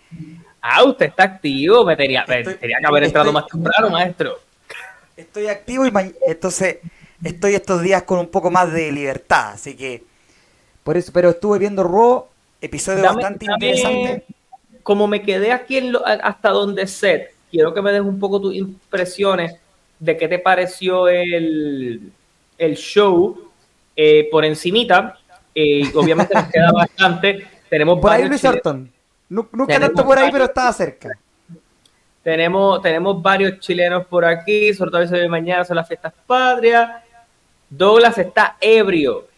[0.62, 2.44] Ah, usted está activo, me tenía, que
[2.84, 4.38] haber entrado más temprano, maestro.
[5.16, 5.92] Estoy activo y
[6.26, 6.78] entonces
[7.22, 10.09] estoy estos días con un poco más de libertad, así que...
[10.90, 12.26] Por eso, pero estuve viendo Raw,
[12.60, 14.24] episodio bastante interesante.
[14.82, 18.56] Como me quedé aquí en hasta donde set, quiero que me des un poco tus
[18.56, 19.54] impresiones
[20.00, 22.10] de qué te pareció el,
[22.58, 23.40] el show
[23.94, 25.16] eh, por encimita
[25.54, 27.46] eh, obviamente nos queda bastante.
[27.70, 28.90] Tenemos por ahí Luis Orton.
[29.28, 31.16] Nunca tanto por ahí, pero estaba cerca.
[32.24, 37.00] Tenemos, tenemos varios chilenos por aquí, sobre todo de mañana son las fiestas patrias.
[37.68, 39.29] Douglas está ebrio.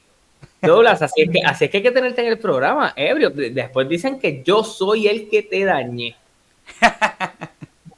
[0.62, 3.31] Douglas, así es, que, así es que hay que tenerte en el programa, ebrio.
[3.31, 6.16] Después dicen que yo soy el que te dañé.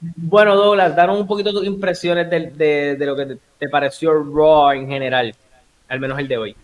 [0.01, 5.35] bueno, Douglas, danos un poquito tus impresiones de, lo que te pareció Raw en general,
[5.89, 6.57] al menos el de hoy.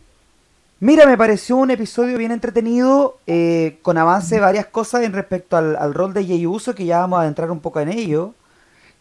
[0.82, 5.58] Mira, me pareció un episodio bien entretenido, eh, con avance de varias cosas en respecto
[5.58, 8.32] al, rol de Jey Uso, que ya vamos a adentrar un poco en ello.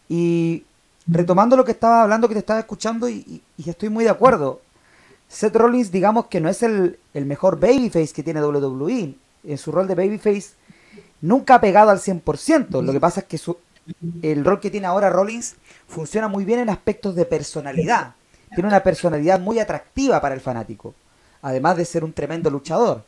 [0.06, 0.64] Y
[1.06, 4.60] retomando lo que estaba hablando, que te estaba escuchando, y, estoy muy de acuerdo.
[5.30, 9.14] Seth Rollins, digamos que no es el, mejor babyface que tiene WWE.
[9.44, 10.50] En su rol de babyface
[11.22, 12.82] nunca ha pegado al 100%.
[12.82, 13.56] Lo que pasa es que su,
[14.20, 15.54] el rol que tiene ahora Rollins
[15.88, 18.14] funciona muy bien en aspectos de personalidad.
[18.54, 20.94] Tiene una personalidad muy atractiva para el fanático
[21.42, 23.04] además de ser un tremendo luchador.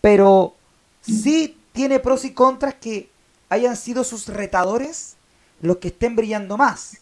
[0.00, 0.54] Pero
[1.00, 3.08] sí tiene pros y contras que
[3.48, 5.16] hayan sido sus retadores
[5.60, 6.98] los que estén brillando más.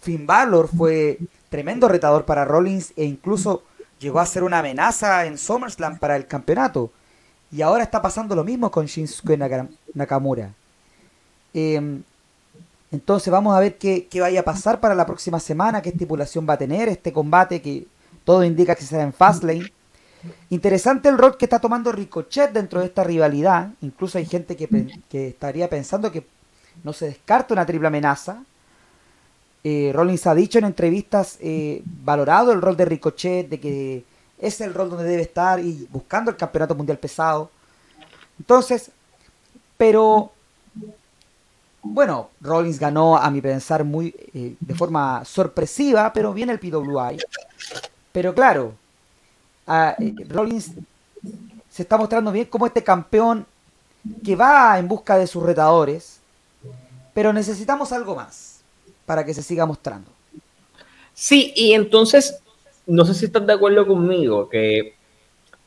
[0.00, 1.18] Finn Balor fue
[1.48, 3.62] tremendo retador para Rollins e incluso
[3.98, 6.90] llegó a ser una amenaza en SummerSlam para el campeonato.
[7.50, 9.38] Y ahora está pasando lo mismo con Shinsuke
[9.94, 10.52] Nakamura.
[11.54, 12.02] Em,
[12.90, 16.46] entonces vamos a ver qué, qué, vaya a pasar para la próxima semana, qué estipulación
[16.48, 17.86] va a tener este combate que
[18.24, 19.72] todo indica que será en Fastlane.
[20.50, 23.70] Interesante el rol que está tomando Ricochet dentro de esta rivalidad.
[23.80, 26.26] Incluso hay gente que, estaría pensando que
[26.82, 28.42] no se descarta una triple amenaza.
[29.68, 34.04] Eh, Rollins ha dicho en entrevistas, eh, valorado el rol de Ricochet, de que
[34.38, 37.50] es el rol donde debe estar y buscando el campeonato mundial pesado.
[38.38, 38.92] Entonces,
[39.76, 40.30] pero
[41.82, 47.18] bueno, Rollins ganó a mi pensar muy eh, de forma sorpresiva, pero viene el PWI.
[48.12, 48.72] Pero claro,
[49.66, 50.74] eh, Rollins
[51.68, 53.44] se está mostrando bien como este campeón
[54.24, 56.20] que va en busca de sus retadores,
[57.12, 58.55] pero necesitamos algo más
[59.06, 60.10] para que se siga mostrando.
[61.14, 62.42] Sí, y entonces,
[62.86, 64.94] no sé si estás de acuerdo conmigo, que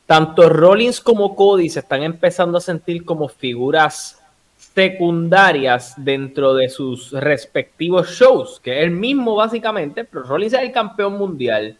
[0.06, 4.20] tanto Rollins como Cody se están empezando a sentir como figuras
[4.56, 10.72] secundarias dentro de sus respectivos shows, que es el mismo básicamente, pero Rollins es el
[10.72, 11.78] campeón mundial.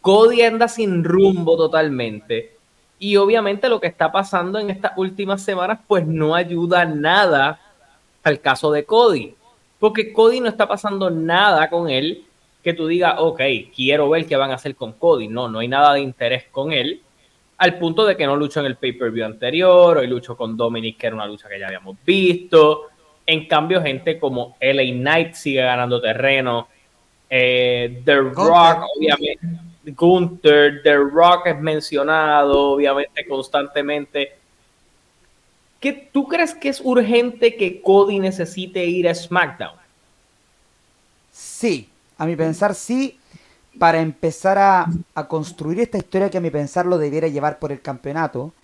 [0.00, 2.56] Cody anda sin rumbo totalmente.
[2.98, 7.60] Y obviamente lo que está pasando en estas últimas semanas, pues no ayuda nada
[8.22, 9.34] al caso de Cody.
[9.84, 12.24] Porque Cody no está pasando nada con él
[12.62, 13.38] que tú digas, ok,
[13.76, 15.28] quiero ver qué van a hacer con Cody.
[15.28, 17.02] No, no hay nada de interés con él.
[17.58, 21.08] Al punto de que no luchó en el pay-per-view anterior, hoy luchó con Dominic, que
[21.08, 22.84] era una lucha que ya habíamos visto.
[23.26, 26.66] En cambio, gente como LA Knight sigue ganando terreno.
[27.28, 29.38] Eh, The Rock, obviamente.
[29.84, 34.32] Gunther, The Rock es mencionado, obviamente, constantemente.
[35.84, 39.76] ¿Qué, ¿Tú crees que es urgente que Cody necesite ir a SmackDown?
[41.30, 43.18] Sí, a mi pensar sí,
[43.78, 44.86] para empezar a,
[45.28, 48.54] construir esta historia que a mi pensar lo debiera llevar por el campeonato.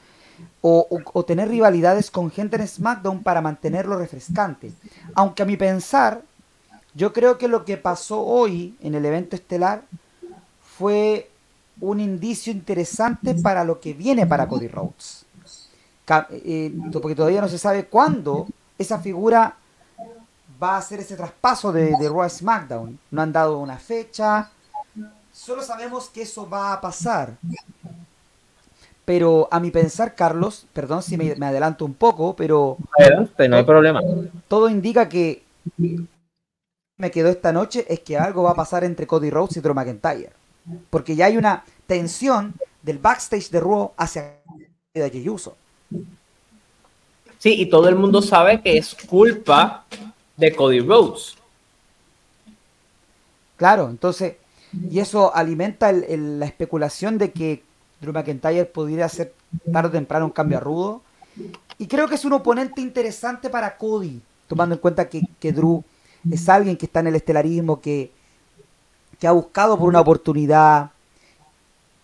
[0.63, 4.73] O, tener rivalidades con gente en SmackDown para mantenerlo refrescante.
[5.15, 6.23] Aunque a mi pensar,
[6.95, 9.83] yo creo que lo que pasó hoy en el evento estelar
[10.79, 11.29] fue
[11.83, 15.27] un indicio interesante para lo que viene para Cody Rhodes.
[16.31, 18.47] Eh, porque todavía no se sabe cuándo
[18.79, 19.57] esa figura
[20.63, 22.99] va a hacer ese traspaso de, de Raw SmackDown.
[23.11, 24.51] No han dado una fecha.
[25.33, 27.37] Solo sabemos que eso va a pasar.
[29.05, 32.77] Pero a mi pensar, Carlos, perdón si me, adelanto un poco, pero...
[32.99, 34.01] Adelante, no hay problema.
[34.49, 35.43] Todo indica que
[36.97, 39.75] me quedó esta noche es que algo va a pasar entre Cody Rhodes y Drew
[39.75, 40.33] McIntyre.
[40.91, 44.37] Porque ya hay una tensión del backstage de Raw hacia
[44.95, 45.57] de Uso.
[47.41, 49.87] Sí, y todo el mundo sabe que es culpa
[50.37, 51.37] de Cody Rhodes.
[53.57, 54.37] Claro, entonces,
[54.91, 57.63] y eso alimenta la especulación de que
[58.03, 59.33] Drew McIntyre pudiera hacer
[59.73, 61.01] tarde o temprano un cambio a rudo.
[61.79, 65.83] Y creo que es un oponente interesante para Cody, tomando en cuenta que, Drew
[66.31, 68.13] es alguien que está en el estelarismo, que,
[69.19, 70.91] que ha buscado por una oportunidad.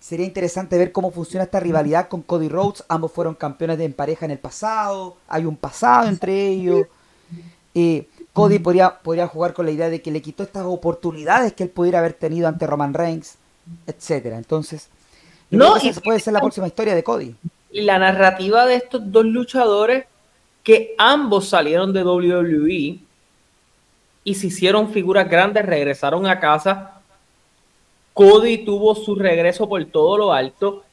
[0.07, 2.85] Sería interesante ver cómo funciona esta rivalidad con Cody Rhodes.
[2.87, 5.17] Ambos fueron campeones de en pareja en el pasado.
[5.27, 6.87] Hay un pasado entre ellos.
[7.75, 11.65] Eh, Cody podría, podría jugar con la idea de que le quitó estas oportunidades que
[11.65, 13.35] él pudiera haber tenido ante Roman Reigns,
[13.85, 14.39] etcétera.
[14.39, 14.87] Entonces,
[15.51, 17.35] no, esa puede ser la próxima historia de Cody.
[17.73, 20.05] Y la narrativa de estos dos luchadores
[20.63, 23.01] que ambos salieron de WWE
[24.23, 26.96] y se hicieron figuras grandes, regresaron a casa.
[28.17, 30.85] Cody tuvo su regreso por todo lo alto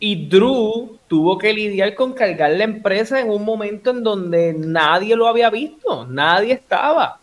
[0.00, 5.14] y Drew tuvo que lidiar con cargar la empresa en un momento en donde nadie
[5.14, 7.20] lo había visto, nadie estaba.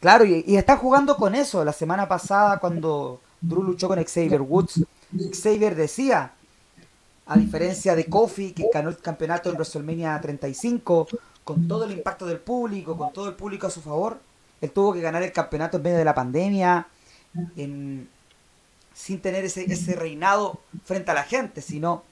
[0.00, 1.64] Claro, y, está jugando con eso.
[1.64, 4.84] La semana pasada, cuando Drew luchó con Xavier Woods,
[5.32, 6.32] Xavier decía,
[7.24, 11.08] a diferencia de Kofi, que ganó el campeonato en WrestleMania 35,
[11.42, 14.18] con todo el impacto del público, con todo el público a su favor,
[14.60, 16.86] él tuvo que ganar el campeonato en medio de la pandemia,
[17.56, 18.10] en,
[18.96, 22.02] sin tener ese, ese reinado frente a la gente, sino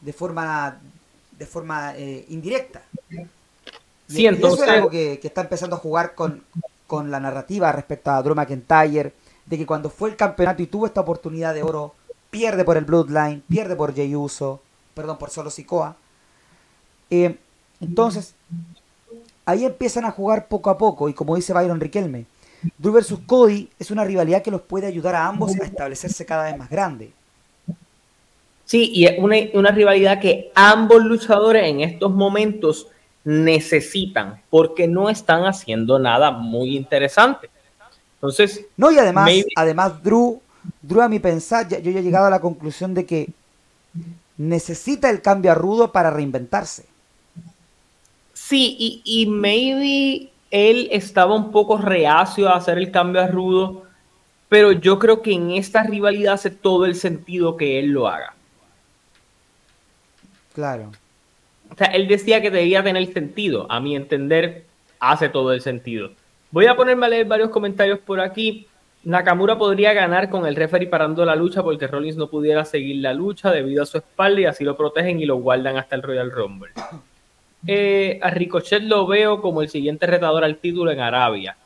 [0.00, 0.80] de forma,
[1.38, 2.82] de forma eh, indirecta.
[4.08, 4.62] Sí, entonces...
[4.62, 6.42] eso es algo que, está empezando a jugar con,
[7.08, 9.14] la narrativa respecto a Drew McIntyre,
[9.46, 11.94] de que cuando fue el campeonato y tuvo esta oportunidad de oro,
[12.30, 14.60] pierde por el Bloodline, pierde por Jey Uso,
[14.94, 15.96] perdón, por Solo Sikoa.
[17.10, 17.38] Eh,
[17.80, 18.34] entonces,
[19.46, 22.26] ahí empiezan a jugar poco a poco, y como dice Byron Riquelme,
[22.78, 26.44] Drew versus Cody es una rivalidad que los puede ayudar a ambos a establecerse cada
[26.44, 27.12] vez más grande.
[28.64, 32.86] Sí, y es una, una rivalidad que ambos luchadores en estos momentos
[33.24, 37.50] necesitan porque no están haciendo nada muy interesante.
[38.14, 40.40] Entonces, no, y además, además Drew,
[40.80, 43.28] Drew, a mi pensar, yo ya he llegado a la conclusión de que
[44.36, 46.86] necesita el cambio a rudo para reinventarse.
[48.32, 53.84] Sí, y, y maybe él estaba un poco reacio a hacer el cambio a Rudo,
[54.50, 58.34] pero yo creo que en esta rivalidad hace todo el sentido que él lo haga.
[60.54, 60.92] Claro.
[61.70, 63.66] O sea, él decía que debía tener sentido.
[63.70, 64.66] A mi entender,
[65.00, 66.10] hace todo el sentido.
[66.50, 68.66] Voy a ponerme a leer varios comentarios por aquí.
[69.04, 73.14] Nakamura podría ganar con el referee parando la lucha porque Rollins no pudiera seguir la
[73.14, 76.30] lucha debido a su espalda y así lo protegen y lo guardan hasta el Royal
[76.30, 76.72] Rumble.
[77.66, 81.56] Eh, a Ricochet lo veo como el siguiente retador al título en Arabia.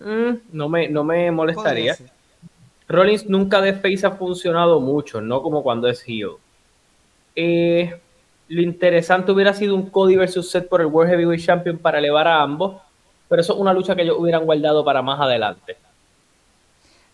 [0.00, 1.96] Mm, no, me, no me molestaría.
[2.88, 6.32] Rollins nunca de face ha funcionado mucho, no como cuando es heel.
[7.34, 7.98] Eh,
[8.48, 12.28] lo interesante hubiera sido un Cody versus Seth por el World Heavyweight Champion para elevar
[12.28, 12.80] a ambos,
[13.28, 15.76] pero eso es una lucha que ellos hubieran guardado para más adelante.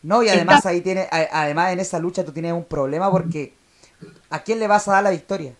[0.03, 3.53] No, y además ahí tiene, además en esa lucha tú tienes un problema porque
[4.31, 5.55] ¿A quién le vas a dar la victoria?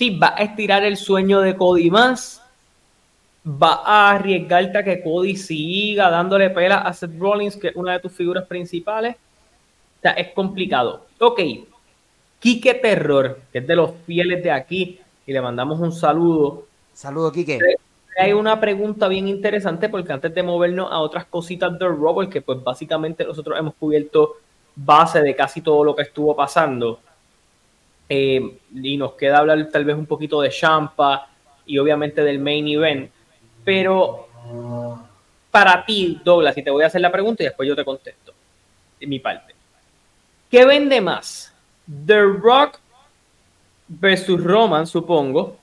[0.00, 2.42] Sí, va a estirar el sueño de Cody más.
[3.46, 7.92] Va a arriesgarte a que Cody siga dándole pela a Seth Rollins, que es una
[7.92, 9.14] de tus figuras principales.
[9.14, 11.04] O sea, es complicado.
[11.18, 11.40] Ok,
[12.38, 16.64] Quique Terror, que es de los fieles de aquí, y le mandamos un saludo.
[16.94, 17.58] Saludo, Quique.
[18.18, 22.40] Hay una pregunta bien interesante, porque antes de movernos a otras cositas de Robert, que
[22.40, 24.36] pues básicamente nosotros hemos cubierto
[24.74, 27.00] base de casi todo lo que estuvo pasando.
[28.12, 31.28] Eh, y nos queda hablar tal vez un poquito de Champa
[31.64, 33.08] y obviamente del main event.
[33.64, 34.26] Pero
[35.50, 38.34] para ti, Douglas, y te voy a hacer la pregunta y después yo te contesto
[38.98, 39.54] de mi parte.
[40.50, 41.54] ¿Qué vende más?
[42.06, 42.80] ¿The Rock
[43.86, 45.56] versus Roman, supongo?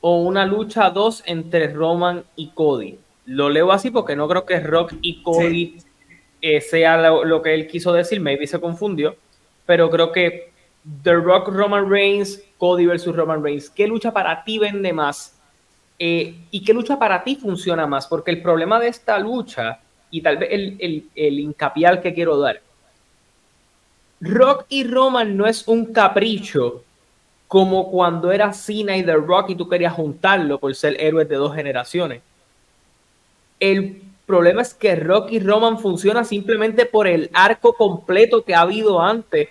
[0.00, 2.98] ¿O una lucha 2 entre Roman y Cody?
[3.26, 5.76] Lo leo así porque no creo que Rock y Cody
[6.40, 9.16] eh, sea lo, que él quiso decir, maybe se confundió,
[9.64, 10.53] pero creo que
[11.02, 15.34] The Rock Roman Reigns, Cody versus Roman Reigns, ¿qué lucha para ti vende más?
[15.98, 18.06] Eh, ¿Y qué lucha para ti funciona más?
[18.06, 22.12] Porque el problema de esta lucha, y tal vez el, el, el hincapié al que
[22.12, 22.60] quiero dar,
[24.20, 26.82] Rock y Roman no es un capricho
[27.48, 31.36] como cuando era Cena y The Rock y tú querías juntarlo por ser héroes de
[31.36, 32.22] dos generaciones.
[33.60, 39.00] El problema es que Rocky Roman funciona simplemente por el arco completo que ha habido
[39.00, 39.48] antes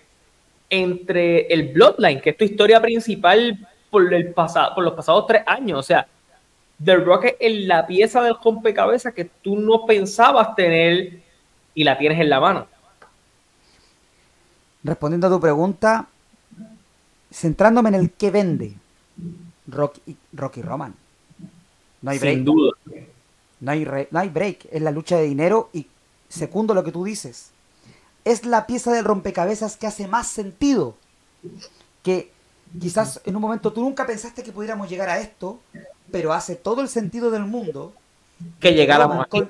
[0.74, 5.44] entre el Bloodline, que es tu historia principal por, el pasado, por los pasados tres
[5.46, 5.80] años.
[5.80, 6.08] O sea,
[6.84, 11.20] The Rock es la pieza del rompecabezas que tú no pensabas tener
[11.76, 12.68] y la tienes en la mano.
[14.84, 16.08] Respondiendo a tu pregunta,
[17.32, 18.74] centrándome en el que vende
[19.68, 20.96] Rocky, Rocky Roman.
[22.02, 22.72] No hay Sin duda.
[23.60, 25.88] No hay, no hay break, es la lucha de dinero y
[26.28, 27.52] segundo lo que tú dices,
[28.26, 30.96] es la pieza del rompecabezas que hace más sentido.
[32.02, 32.32] Que
[32.80, 35.60] quizás en un momento tú nunca pensaste que pudiéramos llegar a esto,
[36.12, 37.94] pero hace todo el sentido del mundo
[38.60, 39.48] que llegáramos a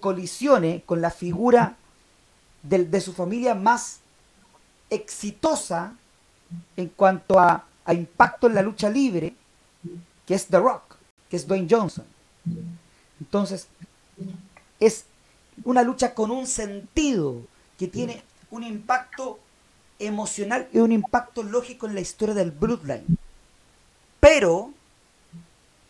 [0.00, 1.76] colisione con la figura
[2.62, 4.00] de, de, su familia más
[4.88, 5.94] exitosa
[6.76, 9.34] en cuanto a, a impacto en la lucha libre,
[10.26, 10.96] que es The Rock,
[11.28, 12.04] que es Dwayne Johnson.
[13.20, 13.68] Entonces,
[14.78, 15.04] es
[15.64, 17.42] una lucha con un sentido
[17.80, 19.38] que tiene un impacto
[19.98, 23.06] emocional y un impacto lógico en la historia del Bloodline.
[24.20, 24.74] Pero,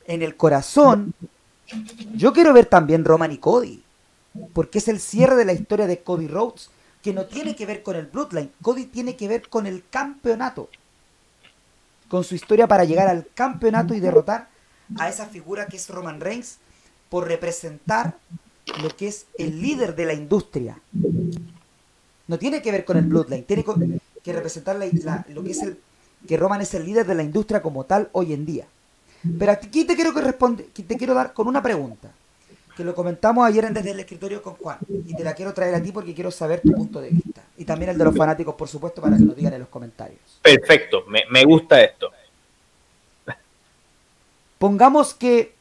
[0.06, 1.12] en el corazón,
[2.14, 3.82] yo quiero ver también Roman y Cody,
[4.52, 6.70] porque es el cierre de la historia de Cody Rhodes,
[7.02, 10.68] que no tiene que ver con el Bloodline, Cody tiene que ver con el campeonato,
[12.08, 14.48] con su historia para llegar al campeonato y derrotar
[14.96, 16.58] a esa figura que es Roman Reigns,
[17.08, 18.16] por representar
[18.80, 20.78] lo que es el líder de la industria.
[22.30, 23.64] No tiene que ver con el Bloodline, tiene
[24.22, 25.76] que representar lo que es el
[26.28, 28.66] que Roman es el líder de la industria como tal hoy en día.
[29.36, 32.08] Pero aquí te quiero que responde, te quiero dar con una pregunta
[32.76, 35.74] que lo comentamos ayer en desde el escritorio con Juan y te la quiero traer
[35.74, 38.54] a ti porque quiero saber tu punto de vista y también el de los fanáticos
[38.54, 40.20] por supuesto para que lo digan en los comentarios.
[40.40, 42.12] Perfecto, me, me gusta esto.
[44.56, 45.52] Pongamos que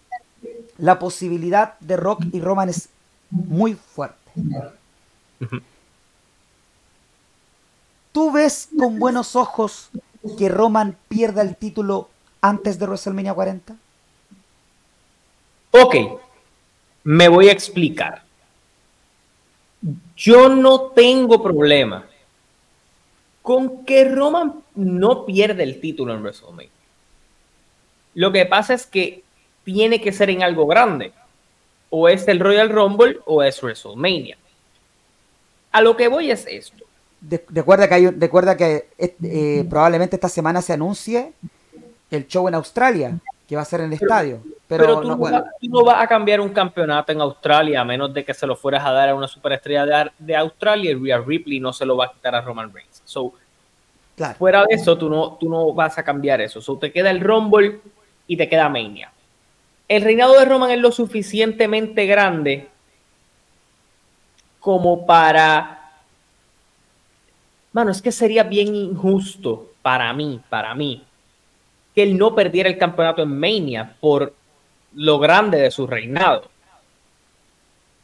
[0.78, 2.90] la posibilidad de Rock y Roman es
[3.32, 4.16] muy fuerte.
[8.20, 9.92] ¿Tú ves con buenos ojos
[10.38, 12.10] que Roman pierda el título
[12.42, 13.78] antes de WrestleMania 40?
[15.72, 15.96] Ok,
[17.06, 18.24] me voy a explicar.
[20.18, 22.06] Yo no tengo problema
[23.42, 26.70] con que Roman no pierda el título en WrestleMania.
[28.16, 29.24] Lo que pasa es que
[29.64, 31.14] tiene que ser en algo grande.
[31.90, 34.38] O es el Royal Rumble o es WrestleMania.
[35.72, 36.89] A lo que voy es esto.
[37.50, 41.34] Recuerda que, hay, recuerda que eh, probablemente esta semana se anuncie
[42.12, 43.18] el show en Australia,
[43.48, 44.42] que va a ser en el estadio.
[44.68, 48.46] Pero, tú, no, vas a cambiar un campeonato en Australia a menos de que se
[48.46, 51.86] lo fueras a dar a una superestrella de, de Australia y Rhea Ripley no se
[51.86, 53.02] lo va a quitar a Roman Reigns.
[53.06, 53.34] So,
[54.38, 56.62] Fuera de eso, tú no, tú no vas a cambiar eso.
[56.62, 57.80] So, te queda el Rumble
[58.28, 59.10] y te queda Mania
[59.90, 62.70] el reinado de Roman es lo suficientemente grande
[64.62, 65.76] como para...
[67.72, 71.04] Bueno, es que sería bien injusto para mí, para mí,
[71.94, 74.34] que él no perdiera el campeonato en Mania por
[74.96, 76.50] lo grande de su reinado.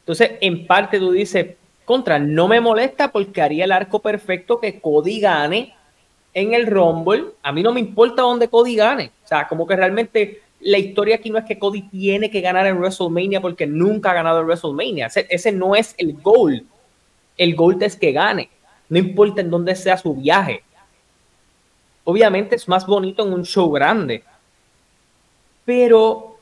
[0.00, 4.80] Entonces, en parte tú dices, contra, no me molesta porque haría el arco perfecto que
[4.80, 5.74] Cody gane
[6.32, 7.24] en el Rumble.
[7.42, 9.10] A mí no me importa dónde Cody gane.
[9.24, 12.66] O sea, como que realmente la historia aquí no es que Cody tiene que ganar
[12.66, 15.06] en WrestleMania porque nunca ha ganado en WrestleMania.
[15.06, 16.64] Ese, no es el goal.
[17.36, 18.48] El goal es que gane.
[18.88, 20.62] No importa en dónde sea su viaje.
[22.04, 24.22] obviamente es más bonito en un show grande.
[25.64, 26.38] Pero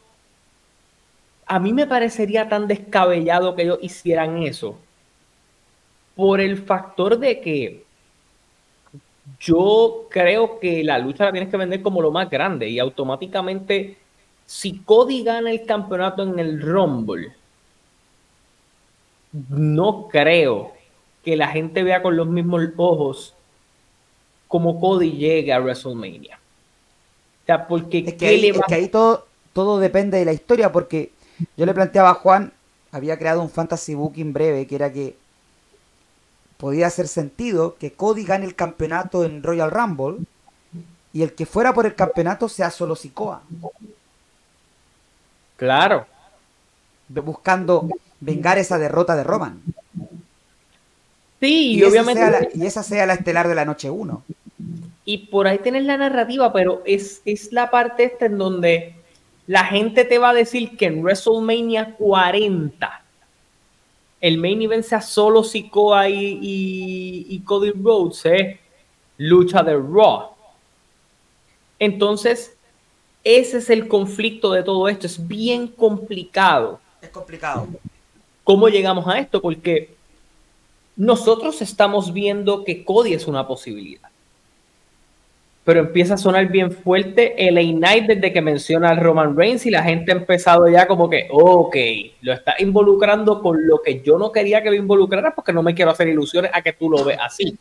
[1.46, 4.78] a mí me parecería tan descabellado que ellos hicieran eso
[6.14, 7.84] por el factor de que
[9.40, 13.96] yo creo que la lucha la tienes que vender como lo más grande y automáticamente
[14.46, 17.32] si Cody gana el campeonato en el Rumble,
[19.48, 20.73] no creo
[21.24, 23.34] que la gente vea con los mismos ojos
[24.48, 26.38] como Cody llegue a WrestleMania.
[27.42, 28.26] O sea, porque es que,
[28.72, 31.12] ahí, todo, todo depende de la historia, porque
[31.56, 32.52] yo le planteaba a Juan,
[32.92, 35.16] había creado un fantasy booking breve, que era que
[36.56, 40.24] podía hacer sentido que Cody gane el campeonato en Royal Rumble
[41.12, 43.42] y el que fuera por el campeonato sea solo Sikoa.
[45.56, 46.06] Claro.
[47.08, 47.88] Buscando
[48.20, 49.62] vengar esa derrota de Roman.
[51.44, 52.50] Sí, y, obviamente.
[52.54, 54.22] y esa sea la estelar de la noche 1.
[55.04, 58.94] Y por ahí tienes la narrativa, pero es, es la parte esta en donde
[59.46, 63.04] la gente te va a decir que en WrestleMania 40
[64.22, 68.58] el main event sea solo Sikoa y, y, Cody Rhodes, ¿eh?
[69.18, 70.30] lucha de Raw.
[71.78, 72.56] Entonces,
[73.22, 75.06] ese es el conflicto de todo esto.
[75.06, 76.80] Es bien complicado.
[77.02, 77.68] Es complicado.
[78.44, 79.42] ¿Cómo llegamos a esto?
[79.42, 79.93] Porque
[80.96, 84.10] nosotros estamos viendo que Cody es una posibilidad
[85.64, 89.70] pero empieza a sonar bien fuerte el Knight desde que menciona al Roman Reigns y
[89.70, 91.76] la gente ha empezado ya como que, ok,
[92.20, 95.74] lo está involucrando con lo que yo no quería que lo involucrara porque no me
[95.74, 97.56] quiero hacer ilusiones a que tú lo veas así.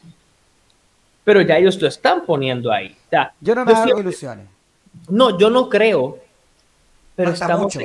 [1.24, 2.94] Pero ya ellos lo están poniendo ahí.
[3.40, 4.48] yo no me hago ilusiones.
[5.08, 6.18] No, yo no creo.
[7.16, 7.78] Pero estamos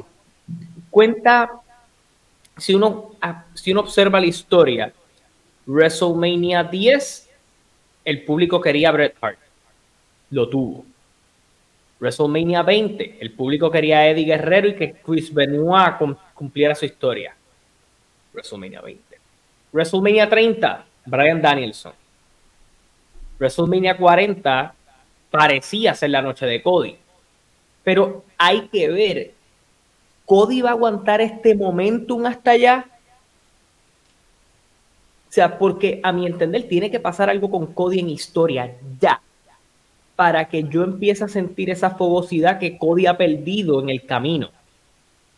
[0.90, 1.48] cuenta,
[2.56, 3.12] si uno,
[3.54, 4.92] si uno observa la historia,
[5.68, 7.30] WrestleMania 10,
[8.06, 9.38] el público quería Bret Hart
[10.30, 10.84] lo tuvo.
[12.00, 15.94] WrestleMania 20, el público quería Eddie Guerrero y que Chris Benoit
[16.34, 17.34] cumpliera su historia.
[18.32, 19.18] WrestleMania 20.
[19.72, 21.92] WrestleMania 30, Brian Danielson.
[23.38, 24.74] WrestleMania 40
[25.30, 26.96] parecía ser la noche de Cody.
[27.84, 29.34] Pero hay que ver,
[30.24, 32.86] ¿Cody va a aguantar este momentum hasta allá?
[35.28, 39.20] O sea, porque a mi entender tiene que pasar algo con Cody en historia ya
[40.16, 44.50] para que yo empiece a sentir esa fogosidad que Cody ha perdido en el camino.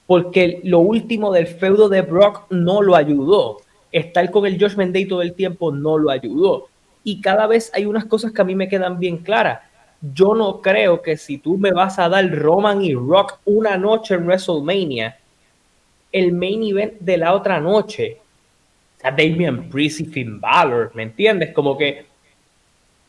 [0.07, 3.59] Porque lo último del feudo de Brock no lo ayudó.
[3.93, 6.69] Estar con el Josh Day todo el tiempo no lo ayudó.
[7.05, 9.61] Y cada vez hay unas cosas que a mí me quedan bien claras.
[10.15, 14.15] Yo no creo que si tú me vas a dar Roman y Rock una noche
[14.15, 15.19] en WrestleMania,
[16.11, 18.17] el main event de la otra noche,
[19.01, 21.53] sea, Damian Priest y Finn Balor, ¿me entiendes?
[21.55, 22.07] Como que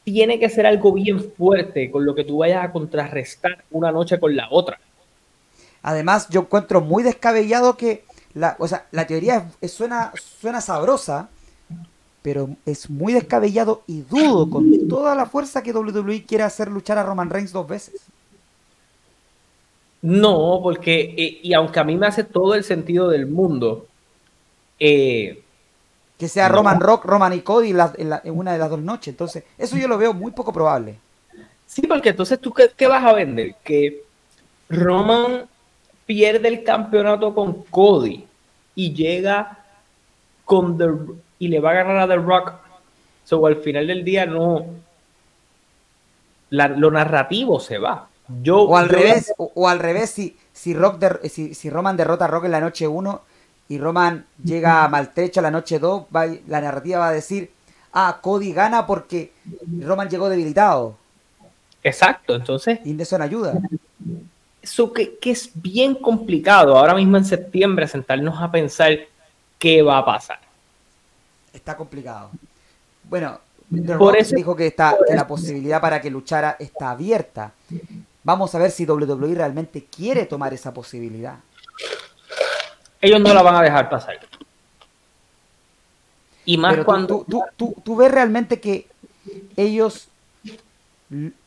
[0.04, 4.20] tiene que ser algo bien fuerte con lo que tú vayas a contrarrestar una noche
[4.20, 4.80] con la otra.
[5.84, 11.30] Además, yo encuentro muy descabellado que la, o sea, la teoría suena, suena sabrosa,
[12.22, 16.98] pero es muy descabellado y dudo con toda la fuerza que WWE quiere hacer luchar
[16.98, 18.02] a Roman Reigns dos veces.
[20.02, 23.88] No, porque, eh, y aunque a mí me hace todo el sentido del mundo,
[24.80, 25.44] eh,
[26.22, 29.08] que sea Roman Rock, Roman y Cody en, una de las dos noches.
[29.08, 30.98] Entonces, eso yo lo veo muy poco probable.
[31.66, 33.56] Sí, porque entonces tú qué, vas a vender?
[33.64, 34.04] Que
[34.70, 35.48] Roman
[36.06, 38.24] pierde el campeonato con Cody
[38.76, 39.66] y llega
[40.46, 40.92] con The,
[41.40, 42.54] y le va a ganar a The Rock.
[43.26, 44.68] So, al final del día no
[46.52, 48.10] lo narrativo se va.
[48.44, 52.28] Yo, o al revés, o, al revés, si, si, Rock si, si Roman derrota a
[52.28, 53.22] Rock en la noche 1
[53.72, 56.08] y Roman llega maltrecho a la noche 2,
[56.48, 57.52] la narrativa va a decir,
[57.94, 59.32] ah, Cody gana porque
[59.80, 60.98] Roman llegó debilitado.
[61.82, 62.82] Exacto, entonces...
[62.84, 63.54] Y eso no ayuda.
[64.62, 68.92] Eso que, es bien complicado ahora mismo en septiembre sentarnos a pensar
[69.58, 70.40] qué va a pasar.
[71.54, 72.30] Está complicado.
[73.06, 73.40] Bueno,
[73.98, 77.54] por eso, dijo que, está, que la posibilidad para que luchara está abierta.
[78.22, 81.38] Vamos a ver si WWE realmente quiere tomar esa posibilidad
[83.02, 84.20] ellos no la van a dejar pasar.
[86.46, 87.26] Y más cuando...
[87.28, 88.88] Tú, tú, tú, ves realmente que
[89.56, 90.08] ellos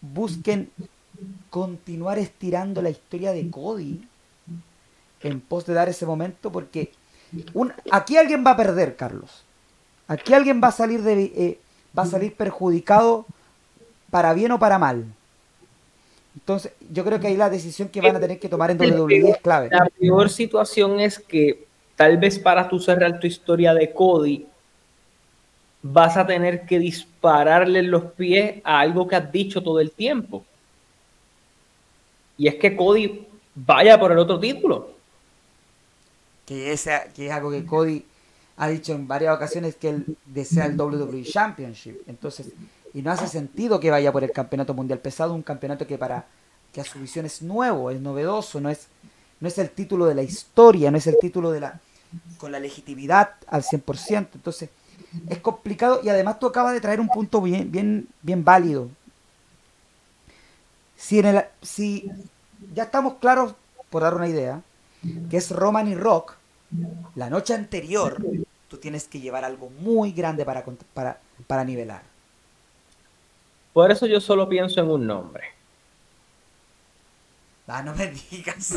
[0.01, 0.71] busquen
[1.51, 4.07] continuar estirando la historia de Cody
[5.23, 6.93] en pos de dar ese momento porque
[7.55, 9.45] un, aquí alguien va a perder Carlos
[10.07, 11.59] aquí alguien va a salir de eh,
[11.97, 13.25] va a salir perjudicado
[14.11, 15.07] para bien o para mal
[16.35, 19.31] entonces, yo creo que ahí la decisión que van a tener que tomar en WWE
[19.31, 19.69] es clave.
[19.71, 21.65] La peor situación es que
[21.97, 24.47] tal vez para tú cerrar tu historia de Cody,
[25.83, 29.93] vas a tener que dispararle en los pies a algo que has dicho todo el
[29.93, 30.45] tiempo.
[32.37, 34.93] Y es que Cody vaya por el otro título.
[36.47, 36.77] Que,
[37.15, 38.05] que es algo que Cody
[38.57, 42.03] ha dicho en varias ocasiones que él desea el WWE Championship.
[42.09, 42.53] Entonces,
[42.95, 46.25] y no hace sentido que vaya por el campeonato mundial pesado, un campeonato que para
[46.73, 48.87] que a su visión es nuevo, es novedoso, no es,
[49.41, 51.81] no es el título de la historia, no es el título de la
[52.39, 54.29] con la legitimidad al 100%.
[54.35, 54.71] Entonces,
[55.29, 58.89] es complicado y además tú acabas de traer un punto bien, bien, bien válido.
[60.97, 62.11] Si, en el, si
[62.73, 63.55] ya estamos claros,
[63.91, 64.63] por dar una idea,
[65.29, 66.35] que es Roman y Rock,
[67.15, 68.25] la noche anterior
[68.69, 70.65] tú tienes que llevar algo muy grande para,
[70.95, 72.14] para, para nivelar.
[73.75, 75.49] Por eso yo solo pienso en un nombre.
[77.67, 78.77] Ah, no me digas.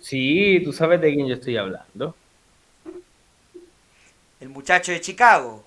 [0.00, 2.16] Sí, tú sabes de quién yo estoy hablando.
[4.40, 5.64] El muchacho de Chicago.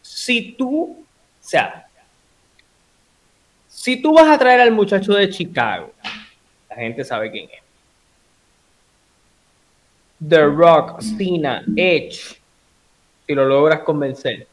[0.00, 1.86] Si tú, o sea,
[3.68, 5.92] si tú vas a traer al muchacho de Chicago,
[6.70, 7.60] la gente sabe quién es.
[10.26, 12.40] The Rock, Cena, Edge,
[13.26, 14.48] si lo logras convencer.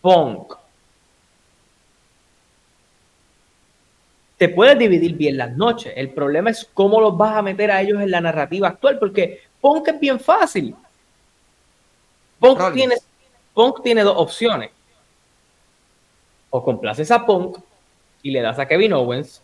[0.00, 0.63] Punk.
[4.36, 5.92] Te puedes dividir bien las noches.
[5.96, 9.42] El problema es cómo los vas a meter a ellos en la narrativa actual, porque
[9.60, 10.74] Punk es bien fácil.
[12.40, 12.96] Punk tiene,
[13.54, 14.70] Punk tiene dos opciones.
[16.50, 17.58] O complaces a Punk
[18.22, 19.42] y le das a Kevin Owens,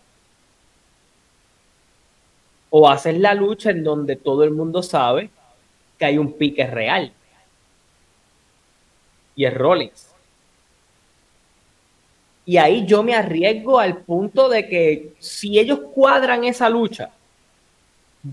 [2.70, 5.28] o haces la lucha en donde todo el mundo sabe
[5.99, 7.12] que hay un pique real.
[9.34, 10.09] Y es Rollins.
[12.51, 17.12] Y ahí yo me arriesgo al punto de que si ellos cuadran esa lucha,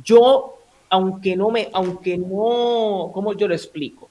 [0.04, 0.58] yo,
[0.90, 4.10] aunque no me, aunque no, ¿cómo yo lo explico?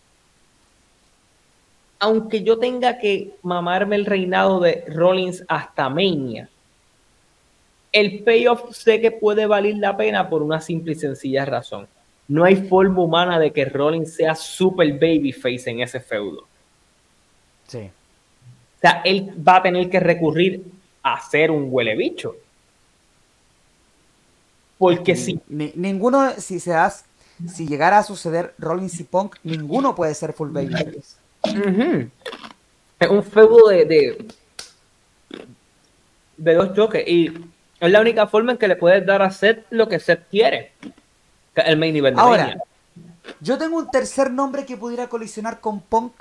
[1.99, 6.49] Aunque yo tenga que mamarme el reinado de Rollins hasta Mania,
[7.91, 11.89] el payoff sé que puede valer la pena por una simple y sencilla razón.
[12.29, 16.45] No hay forma humana de que Rollins sea super babyface en ese feudo.
[17.67, 17.91] Sí.
[18.87, 20.63] Sea, él va a tener que recurrir
[21.03, 22.37] a ser un huele bicho.
[24.79, 25.41] Porque si.
[25.49, 27.05] ninguno, si se das,
[27.49, 31.17] si llegara a suceder Rollins y Punk, ninguno puede ser full babyface.
[32.99, 34.29] Es un feudo de, de,
[36.37, 37.07] de dos choques.
[37.09, 37.33] Y
[37.81, 40.73] es la única forma en que le puedes dar a Seth lo que Seth quiere.
[41.55, 42.57] Que el main event Ahora,
[43.41, 46.13] yo tengo un tercer nombre que pudiera colisionar con Punk,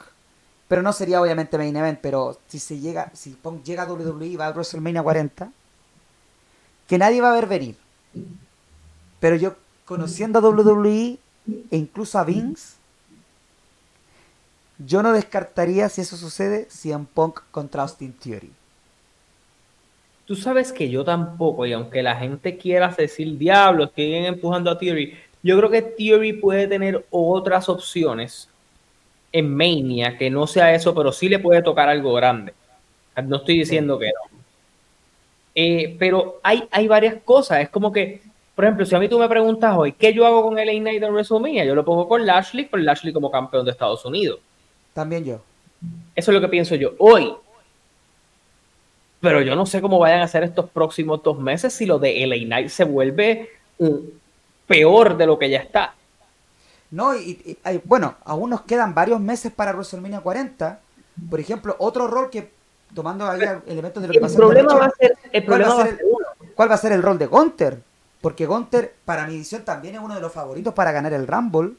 [0.67, 4.27] pero no sería obviamente main event, pero si se llega, si Punk llega a WWE
[4.27, 5.51] y va a WrestleMania 40,
[6.87, 7.75] que nadie va a ver venir.
[9.19, 9.55] Pero yo,
[9.85, 11.17] conociendo a WWE
[11.71, 12.75] e incluso a Vince,
[14.79, 18.51] yo no descartaría si eso sucede si en Punk contra Austin Theory.
[20.25, 24.77] Tú sabes que yo tampoco, y aunque la gente quiera decir diablos que empujando a
[24.77, 28.49] Theory, yo creo que Theory puede tener otras opciones
[29.35, 32.53] en Mania que no sea eso, pero sí le puede tocar algo grande.
[33.21, 34.37] No estoy diciendo que no.
[35.53, 37.59] Eh, pero hay, hay varias cosas.
[37.59, 38.21] Es como que,
[38.55, 41.03] por ejemplo, si a mí tú me preguntas hoy, ¿qué yo hago con el Knight
[41.03, 41.65] en WrestleMania?
[41.65, 44.39] Yo lo pongo con Lashley, con Lashley como campeón de Estados Unidos.
[44.93, 45.41] También yo.
[46.15, 46.93] Eso es lo que pienso yo.
[46.97, 47.33] Hoy,
[49.19, 52.25] pero yo no sé cómo vayan a ser estos próximos dos meses si lo de
[52.25, 53.49] LA Knight se vuelve
[54.65, 55.93] peor de lo que ya está.
[56.91, 60.79] No, y, bueno, aún nos quedan varios meses para WrestleMania 40.
[61.29, 62.51] Por ejemplo, otro rol que,
[62.93, 65.83] tomando ahí elementos de lo que el problema va a ser, el problema ¿cuál, va
[65.83, 67.81] a ser el, ¿cuál va a ser el rol de Gunter?
[68.21, 71.73] Porque Gunter, para mi visión, también es uno de los favoritos para ganar el Rumble.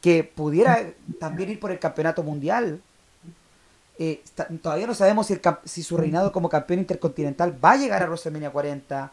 [0.00, 2.82] Que pudiera también ir por el campeonato mundial.
[3.98, 4.22] Eh,
[4.60, 8.50] todavía no sabemos si, si, su reinado como campeón intercontinental va a llegar a WrestleMania
[8.50, 9.12] 40.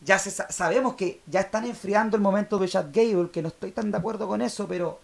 [0.00, 3.90] Ya sabemos que ya están enfriando el momento de Chad Gable, que no estoy tan
[3.90, 5.00] de acuerdo con eso, pero...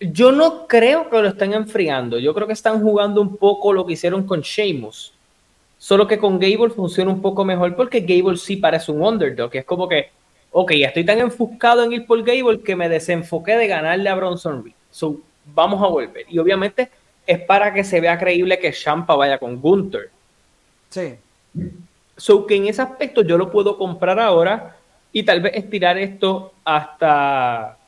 [0.00, 2.18] Yo no creo que lo estén enfriando.
[2.18, 5.12] Yo creo que están jugando un poco lo que hicieron con Sheamus.
[5.76, 9.54] Solo que con Gable funciona un poco mejor porque Gable sí parece un underdog.
[9.54, 10.10] Es como que,
[10.50, 14.64] ok, estoy tan enfocado en ir por Gable que me desenfoqué de ganarle a Bronson
[14.64, 14.74] Reed.
[14.90, 15.20] So,
[15.54, 16.24] vamos a volver.
[16.28, 16.90] Y obviamente
[17.26, 20.10] es para que se vea creíble que Champa vaya con Gunther.
[20.90, 21.14] Sí.
[22.18, 24.76] So que en ese aspecto yo lo puedo comprar ahora
[25.12, 27.78] y tal vez estirar esto hasta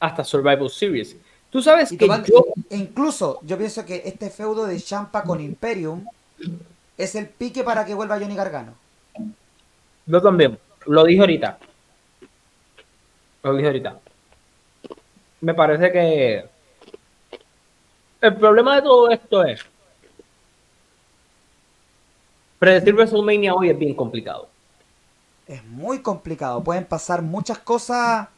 [0.00, 1.16] hasta Survival Series.
[1.48, 2.46] Tú sabes que yo...
[2.70, 6.04] incluso yo pienso que este feudo de Champa con Imperium
[6.98, 8.74] es el pique para que vuelva Johnny Gargano.
[10.06, 11.58] Yo también, lo dije ahorita.
[13.44, 14.00] Lo dije ahorita.
[15.40, 16.44] Me parece que
[18.20, 19.64] el problema de todo esto es
[22.58, 24.48] predecir WrestleMania hoy es bien complicado.
[25.46, 26.62] Es muy complicado.
[26.62, 28.28] Pueden pasar muchas cosas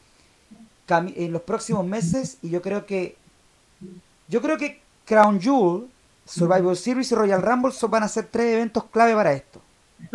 [0.88, 3.16] en los próximos meses y yo creo que
[4.28, 5.86] yo creo que Crown Jewel,
[6.24, 9.60] Survivor Series y Royal Rumble van a ser tres eventos clave para esto.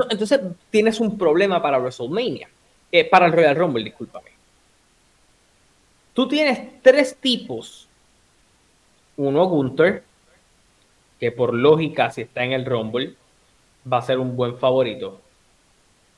[0.09, 0.39] entonces
[0.69, 2.49] tienes un problema para WrestleMania,
[2.91, 4.31] eh, para el Royal Rumble, discúlpame.
[6.13, 7.87] Tú tienes tres tipos.
[9.15, 10.03] Uno, Gunther,
[11.19, 13.15] que por lógica, si está en el Rumble,
[13.91, 15.19] va a ser un buen favorito.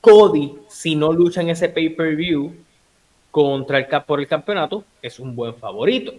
[0.01, 2.53] Cody, si no lucha en ese pay-per-view
[3.31, 6.13] contra el, por el campeonato, es un buen favorito.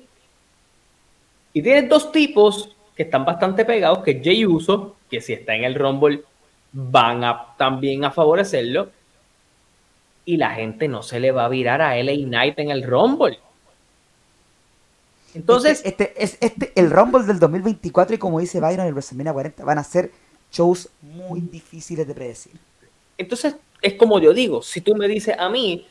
[1.52, 5.54] Y tienes dos tipos que están bastante pegados, que es Jay Uso, que si está
[5.54, 6.22] en el Rumble
[6.72, 8.90] van a también a favorecerlo.
[10.24, 13.38] Y la gente no se le va a virar a LA Knight en el Rumble.
[15.34, 19.64] Entonces, este, es este, el Rumble del 2024 y como dice Byron, el WrestleMania 40
[19.64, 20.10] van a ser
[20.54, 22.52] shows muy difíciles de predecir.
[23.18, 25.86] Entonces, es como yo digo, si tú me dices a mí,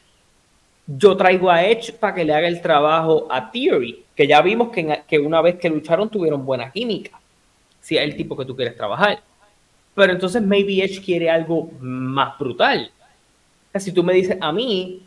[0.88, 4.70] yo traigo a Edge para que le haga el trabajo a Theory, que ya vimos
[4.70, 7.20] que, que una vez que lucharon tuvieron buena química,
[7.82, 9.22] si es el tipo que tú quieres trabajar.
[9.94, 12.92] Pero entonces maybe Edge quiere algo más brutal.
[13.76, 15.04] si tú me dices a mí,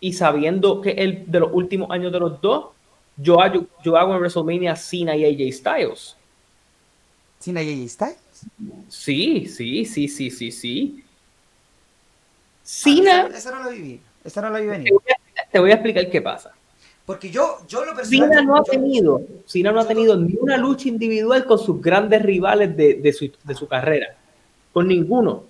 [0.00, 2.66] y sabiendo que el de los últimos años de los dos,
[3.16, 6.16] yo, hago, yo hago en WrestleMania Cena y AJ Styles.
[7.38, 8.29] ¿Cena y AJ Styles?
[8.88, 11.04] Sí, sí, sí, sí, sí, sí.
[12.62, 13.28] Cena.
[13.32, 14.00] Ah, esa, no la viví.
[14.24, 14.90] Esa no la viví
[15.50, 16.52] te voy, a, explicar qué pasa.
[17.04, 20.88] Porque yo, yo lo Cena no ha tenido, Cena no ha tenido ni una lucha
[20.88, 24.16] individual con sus grandes rivales de, de, su, de su carrera.
[24.72, 25.44] Con ninguno.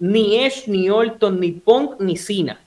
[0.00, 2.60] Ni Edge, ni Orton, ni Punk, ni Cena.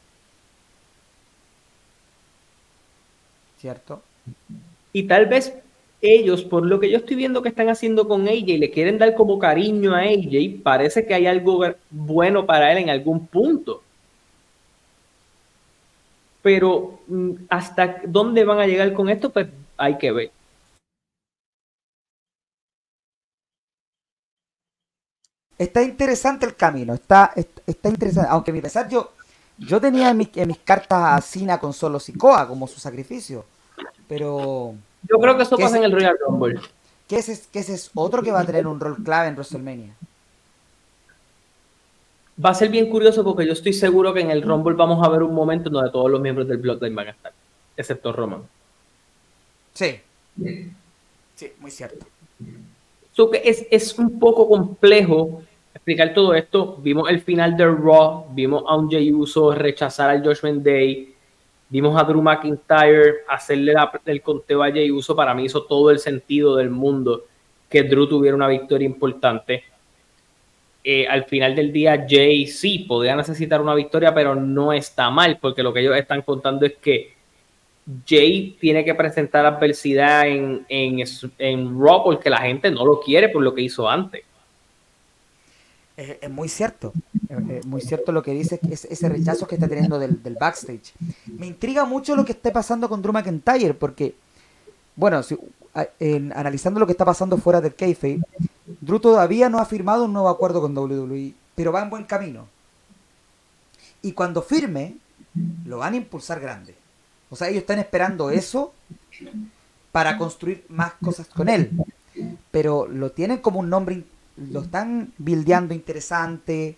[3.59, 4.01] ¿Cierto?
[4.93, 5.53] Y tal vez
[6.01, 9.15] ellos, por lo que yo estoy viendo que están haciendo con AJ, le quieren dar
[9.15, 13.81] como cariño a AJ, parece que hay algo bueno para él en algún punto.
[16.41, 20.31] Pero mm, hasta dónde van a llegar con esto, pues hay que ver.
[25.57, 27.31] Está interesante el camino, está,
[27.65, 29.13] está, interesante, aunque mi pesar yo,
[29.57, 30.29] yo tenía en mis,
[30.65, 33.45] cartas a Cina con solo Sikoa como su sacrificio,
[34.09, 34.75] pero
[35.09, 36.59] yo creo que eso pasa en el Royal Rumble.
[37.07, 39.93] Que ese, ese es otro que va a tener un rol clave en WrestleMania.
[42.43, 45.09] Va a ser bien curioso porque yo estoy seguro que en el Rumble vamos a
[45.09, 47.31] ver un momento donde todos los miembros del Bloodline van a estar,
[47.77, 48.41] excepto Roman.
[49.73, 49.99] Sí.
[51.35, 52.05] Sí, muy cierto.
[53.31, 55.43] que es, es un poco complejo
[55.73, 56.77] explicar todo esto.
[56.81, 61.14] Vimos el final de Raw, vimos a un Jey Uso rechazar al Judgment Day,
[61.69, 63.73] Vimos a Drew McIntyre hacerle
[64.05, 65.15] el conteo a Jay Uso.
[65.15, 67.25] Para mí hizo todo el sentido del mundo
[67.69, 69.63] que Drew tuviera una victoria importante.
[70.83, 75.39] Eh, al final del día, Jay sí podría necesitar una victoria, pero no está mal,
[75.41, 77.15] porque lo que ellos están contando es que
[78.07, 81.03] Jay tiene que presentar adversidad en, en,
[81.39, 84.23] en Raw porque la gente no lo quiere por lo que hizo antes.
[85.97, 86.91] Es, muy cierto,
[87.49, 90.93] es, muy cierto lo que dice, es, ese rechazo que está teniendo del, backstage.
[91.25, 94.13] Me intriga mucho lo que está pasando con Drew McIntyre, porque,
[94.95, 95.21] bueno,
[96.35, 98.19] analizando lo que está pasando fuera del kayfabe,
[98.81, 102.47] Drew todavía no ha firmado un nuevo acuerdo con WWE, pero va en buen camino.
[104.01, 104.97] Y cuando firme,
[105.65, 106.75] lo van a impulsar grande.
[107.29, 108.73] O sea, ellos están esperando eso
[109.93, 111.71] para construir más cosas con él.
[112.51, 114.03] Pero lo tienen como un nombre
[114.37, 116.77] lo están bildeando interesante.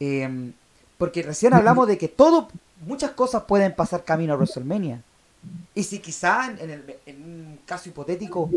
[0.00, 0.52] Em,
[0.98, 2.48] porque recién hablamos de que todo,
[2.86, 5.02] muchas cosas pueden pasar camino a WrestleMania.
[5.74, 8.50] Y si quizá en, un caso hipotético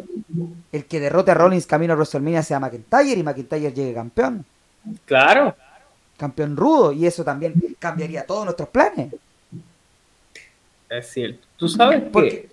[0.72, 4.45] el que derrote a Rollins camino a WrestleMania sea McIntyre y McIntyre llegue campeón.
[5.05, 5.55] Claro.
[6.18, 6.93] Campeón rudo.
[6.93, 9.13] Y eso también cambiaría todos nuestros planes.
[10.89, 11.45] Es cierto.
[11.57, 12.49] Tú sabes porque,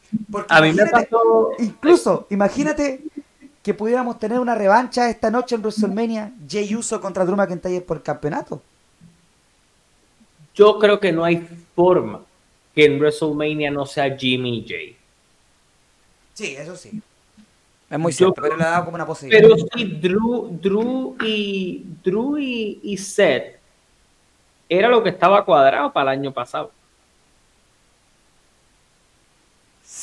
[0.48, 1.52] a mí me pasó...
[1.58, 3.04] Incluso, imagínate
[3.64, 7.96] que pudiéramos tener una revancha esta noche en WrestleMania, Jay Uso contra Drew McIntyre por
[7.96, 8.62] el campeonato.
[10.54, 12.20] Yo creo que no hay forma
[12.74, 14.96] que en WrestleMania no sea Jimmy y Jay.
[16.34, 17.00] Sí, eso sí.
[17.88, 19.42] Es muy cierto, pero le ha dado como una posibilidad.
[19.42, 23.58] Pero sí, Drew, Drew, y, Drew y Seth
[24.68, 26.70] era lo que estaba cuadrado para el año pasado.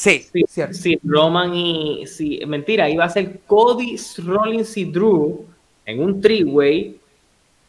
[0.01, 0.27] Sí,
[0.71, 2.07] sí, Roman y.
[2.07, 5.45] Sí, mentira, iba a ser Cody, Rollins y Drew
[5.85, 6.99] en un three-way.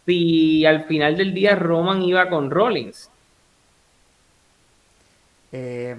[0.07, 3.11] Si al final del día Roman iba con Rollins.
[5.53, 5.95] Eh,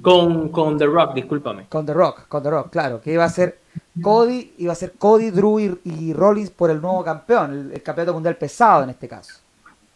[0.00, 1.66] Con, con The Rock, discúlpame.
[1.68, 3.00] Con The Rock, con The Rock, claro.
[3.00, 3.58] Que iba a ser
[4.00, 8.36] Cody, iba a ser Cody, Drew y, Rollins por el nuevo campeón, el, campeonato mundial
[8.36, 9.40] pesado en este caso.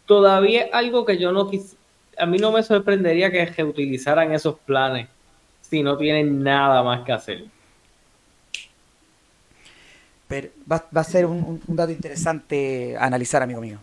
[0.05, 1.77] Todavía algo que yo no quis,
[2.17, 5.07] a mí no me sorprendería que reutilizaran esos planes
[5.71, 7.45] si no tienen nada más que hacer.
[10.27, 13.79] Pero va, a ser un, dato interesante analizar, amigo mío.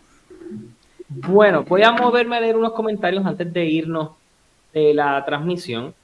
[1.07, 4.11] Bueno, voy a moverme a leer unos comentarios antes de irnos
[4.71, 5.95] de la transmisión.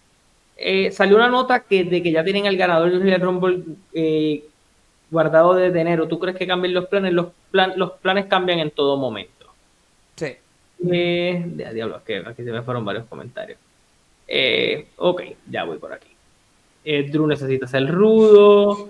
[0.57, 3.63] Eh, salió una nota que de que ya tienen al ganador del Rumble
[3.93, 4.43] eh,
[5.11, 6.07] guardado desde enero.
[6.07, 7.13] ¿Tú crees que cambien los planes?
[7.13, 9.45] Los, los planes cambian en todo momento.
[10.15, 10.33] Sí.
[10.91, 13.59] Eh, diablo, que aquí se me fueron varios comentarios.
[14.27, 16.09] Eh, ok, ya voy por aquí.
[16.83, 18.89] Drew necesita ser rudo.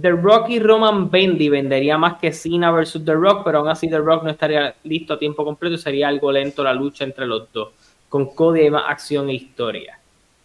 [0.00, 3.88] The Rock y Roman Bendy vendería más que Cena versus The Rock, pero aún así
[3.88, 7.26] The Rock no estaría listo a tiempo completo y sería algo lento la lucha entre
[7.26, 7.70] los dos.
[8.08, 9.98] Con Cody hay más acción e historia.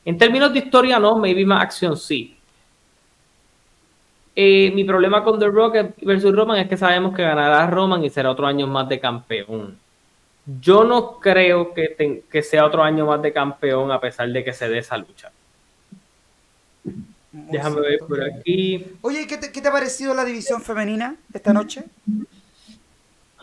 [0.06, 2.36] En términos de historia, no, maybe más acción sí.
[4.36, 8.10] Eh, mi problema con The Rock versus Roman es que sabemos que ganará Roman y
[8.10, 9.78] será otro año más de campeón.
[10.46, 14.54] Yo no creo que, que sea otro año más de campeón a pesar de que
[14.54, 15.32] se dé esa lucha.
[17.32, 18.86] Déjame ver por aquí.
[19.02, 21.84] Oye, ¿qué te, ¿qué te ha parecido la división femenina esta noche?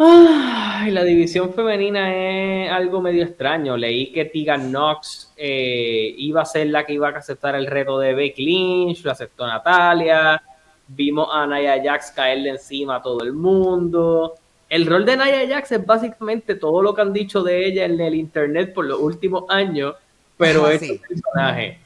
[0.03, 3.77] Ay, la división femenina es algo medio extraño.
[3.77, 7.99] Leí que Tegan Knox eh, iba a ser la que iba a aceptar el reto
[7.99, 10.43] de Becky Lynch, lo aceptó Natalia.
[10.89, 14.37] Vimos a Naya Jax caerle encima a todo el mundo.
[14.71, 18.01] El rol de Naya Jax es básicamente todo lo que han dicho de ella en
[18.01, 19.97] el internet por los últimos años,
[20.37, 21.81] pero es un personaje.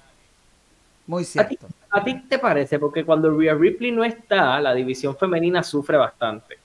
[1.06, 1.66] Muy cierto.
[1.90, 2.78] ¿A ti, te parece?
[2.78, 6.58] Porque cuando Rhea Ripley no está, la división femenina sufre bastante.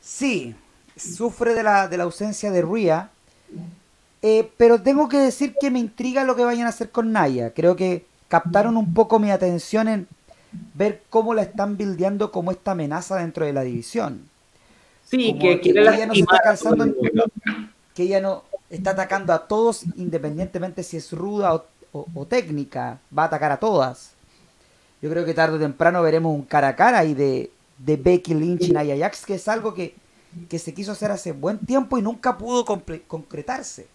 [0.00, 0.54] Sí,
[0.96, 3.10] sufre de la, de la ausencia de Rhea.
[4.22, 7.52] Eh, pero tengo que decir que me intriga lo que vayan a hacer con Naya.
[7.54, 10.06] Creo que captaron un poco mi atención en
[10.74, 14.30] ver cómo la están bildeando como esta amenaza dentro de la división.
[15.10, 16.94] Sí, que, ella no está calzando
[17.94, 23.26] que ella no está atacando a todos independientemente si es ruda o, técnica, va a
[23.26, 24.12] atacar a todas.
[25.02, 28.34] Yo creo que tarde o temprano veremos un cara a cara y de, de Becky
[28.34, 29.94] Lynch y Nia Jax, que es algo que,
[30.56, 33.88] se quiso hacer hace buen tiempo y nunca pudo concretarse.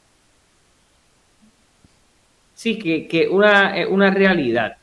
[2.56, 4.76] Sí, que, que una, eh, una realidad.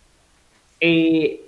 [0.81, 1.42] Eh,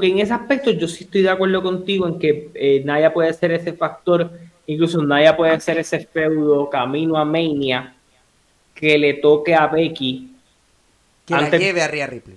[0.00, 3.32] que en ese aspecto yo sí estoy de acuerdo contigo en que eh, Naya puede
[3.32, 4.30] ser ese factor,
[4.66, 7.94] incluso Naya puede ser ese feudo camino a Mania
[8.74, 10.34] que le toque a Becky.
[11.26, 12.36] Que la lleve a Rhea Ripley.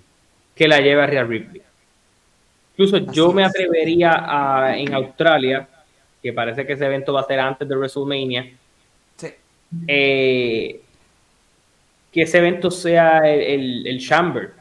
[0.55, 1.61] Que la lleve a Rhea Ripley.
[2.77, 5.67] Incluso yo me atrevería a, en Australia,
[6.21, 8.51] que parece que ese evento va a ser antes de WrestleMania,
[9.87, 10.81] eh,
[12.11, 14.53] que ese evento sea el, el, Chamber.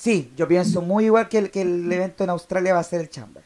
[0.00, 3.02] Sí, yo pienso muy igual que el, que el evento en Australia va a ser
[3.02, 3.42] el Chamber.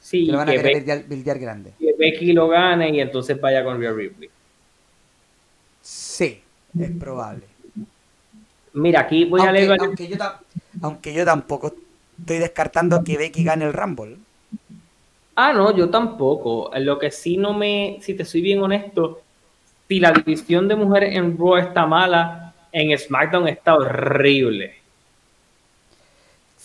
[0.00, 1.72] Sí, que lo van a querer bildear, grande.
[1.78, 4.30] Que Becky lo gane y entonces vaya con Rhea Ripley.
[5.82, 6.40] Sí,
[6.78, 7.42] es probable.
[8.72, 9.76] Mira, aquí voy a leer.
[9.78, 10.16] Aunque yo,
[10.80, 11.74] aunque yo tampoco
[12.18, 14.16] estoy descartando que Becky gane el Rumble.
[15.34, 16.70] Ah, no, yo tampoco.
[16.78, 19.20] Lo que sí no me, si te soy bien honesto,
[19.86, 24.79] si la división de mujeres en Raw está mala, en SmackDown está horrible.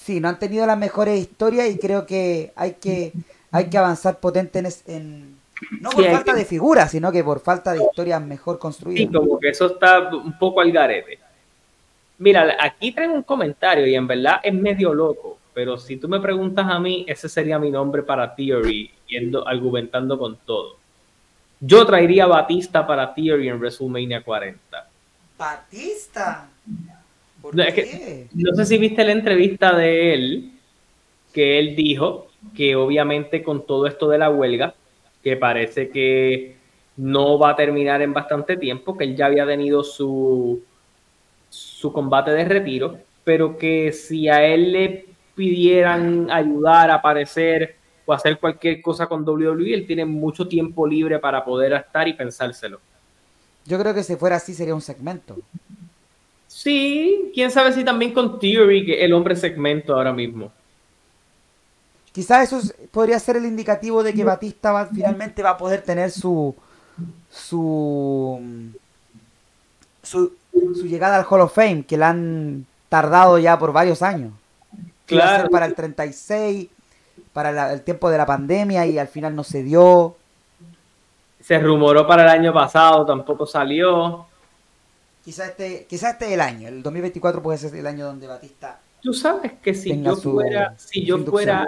[0.05, 3.11] Sí, no han tenido las mejores historias y creo que hay que,
[3.49, 5.35] hay que avanzar potente en,
[5.81, 8.99] no por falta de figuras, sino que por falta de historias mejor construidas.
[8.99, 11.17] Sí, como que eso está un poco al garete.
[12.19, 16.19] Mira, aquí traigo un comentario y en verdad es medio loco, pero si tú me
[16.19, 20.77] preguntas a mí, ese sería mi nombre para Theory, yendo, argumentando con todo.
[21.59, 24.87] Yo traería Batista para Theory en WrestleMania 40.
[25.35, 26.47] ¿Batista?
[27.53, 27.63] No,
[28.33, 30.51] no sé si viste la entrevista de él,
[31.33, 34.75] que él dijo que obviamente con todo esto de la huelga,
[35.23, 36.55] que parece que
[36.97, 40.63] no va a terminar en bastante tiempo, que él ya había tenido su
[41.49, 47.75] su combate de retiro, pero que si a él le pidieran ayudar, a aparecer
[48.05, 52.13] o hacer cualquier cosa con WWE, él tiene mucho tiempo libre para poder estar y
[52.13, 52.79] pensárselo.
[53.65, 55.37] Yo creo que si fuera así sería un segmento.
[56.55, 60.53] Sí, quién sabe si también con Theory, que el hombre segmento ahora mismo.
[62.13, 66.55] Quizás eso podría ser el indicativo de que Batista finalmente va a poder tener su
[67.29, 68.39] su
[70.01, 74.31] su su llegada al Hall of Fame, que la han tardado ya por varios años.
[75.07, 75.49] Claro.
[75.49, 76.69] Para el 36,
[77.33, 80.15] para el tiempo de la pandemia y al final no se dio.
[81.41, 84.25] Se rumoró para el año pasado, tampoco salió.
[85.25, 88.79] Quizás este, quizá este es el año, el 2024 puede ser el año donde Batista.
[89.01, 91.67] Tú sabes que si yo fuera, si yo fuera,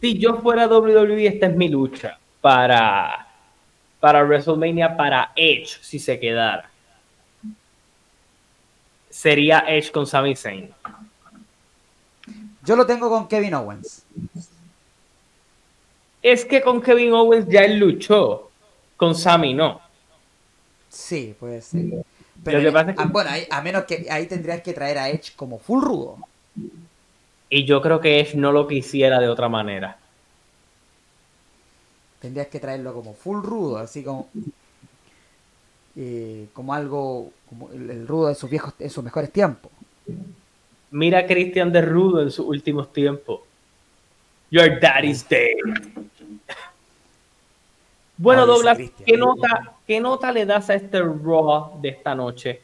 [0.00, 3.26] si yo fuera WWE, esta es mi lucha para,
[3.98, 6.70] para WrestleMania, para Edge, si se quedara.
[9.10, 10.72] Sería Edge con Sami Zayn.
[12.64, 14.04] Yo lo tengo con Kevin Owens.
[16.22, 18.52] Es que con Kevin Owens ya él luchó,
[18.96, 19.80] con Sami no.
[20.88, 22.04] Sí, puede ser.
[22.44, 26.18] Pero ah, bueno, a menos que ahí tendrías que traer a Edge como full rudo.
[27.50, 29.98] Y yo creo que Edge no lo quisiera de otra manera.
[32.20, 34.28] Tendrías que traerlo como full rudo, así como
[35.96, 39.72] eh, como algo como el, rudo de sus viejos, en sus mejores tiempos.
[40.90, 43.40] Mira a Christian de Rudo en sus últimos tiempos.
[44.50, 45.56] Your daddy's dead.
[48.18, 52.60] Bueno, Douglas, ¿qué nota, ¿qué nota le das a este Raw de esta noche?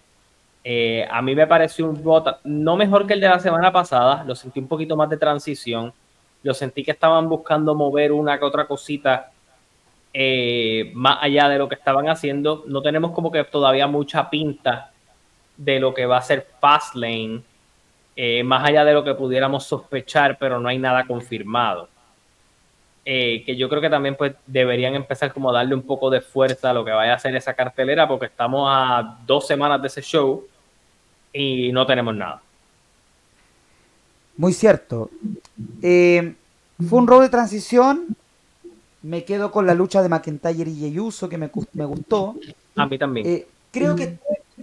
[0.64, 4.24] Eh, a mí me pareció un Raw no mejor que el de la semana pasada,
[4.24, 5.92] lo sentí un poquito más de transición,
[6.42, 9.30] lo sentí que estaban buscando mover una que otra cosita
[10.12, 12.64] eh, más allá de lo que estaban haciendo.
[12.66, 14.90] No tenemos como que todavía mucha pinta
[15.56, 17.42] de lo que va a ser Fastlane,
[18.16, 21.88] eh, más allá de lo que pudiéramos sospechar, pero no hay nada confirmado.
[23.06, 26.22] Eh, que yo creo que también pues deberían empezar como a darle un poco de
[26.22, 29.88] fuerza a lo que vaya a ser esa cartelera porque estamos a dos semanas de
[29.88, 30.46] ese show
[31.30, 32.40] y no tenemos nada.
[34.38, 35.10] Muy cierto.
[35.82, 36.34] Eh,
[36.88, 38.16] fue un rol de transición.
[39.02, 42.36] Me quedo con la lucha de McIntyre y Yeyuso que me, me, gustó.
[42.74, 43.26] A mí también.
[43.26, 44.18] Eh, creo que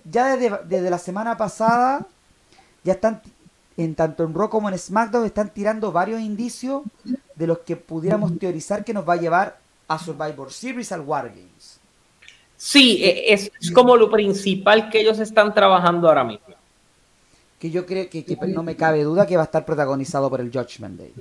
[0.10, 2.08] ya desde, desde, la semana pasada
[2.84, 3.22] ya están
[3.78, 6.82] en tanto en Raw como en SmackDown están tirando varios indicios
[7.42, 11.28] de los que pudiéramos teorizar que nos va a llevar a Survivor Series al War
[11.30, 11.80] Games.
[12.56, 16.46] Sí, e, es, como lo principal que ellos están trabajando ahora mismo.
[17.58, 20.52] Que yo creo que, no me cabe duda que va a estar protagonizado por el
[20.52, 21.14] Judgment Day.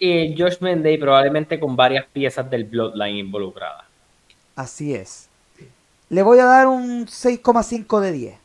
[0.00, 3.84] El Judgment Day probablemente con varias piezas del Bloodline involucradas.
[4.56, 5.28] Así es.
[6.08, 8.38] Le voy a dar un 6,5 de 10.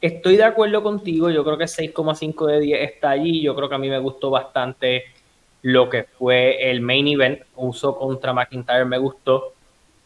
[0.00, 3.74] Estoy de acuerdo contigo, yo creo que 6,5 de 10 está allí, yo creo que
[3.74, 5.04] a mí me gustó bastante
[5.62, 9.52] lo que fue el main event, uso contra McIntyre me gustó,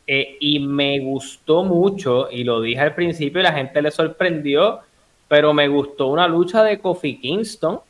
[0.06, 4.80] eh, y me gustó mucho, y lo dije al principio y la gente le sorprendió,
[5.28, 7.80] pero me gustó una lucha de Kofi Kingston.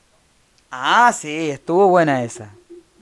[0.70, 2.54] Ah, sí, estuvo buena esa.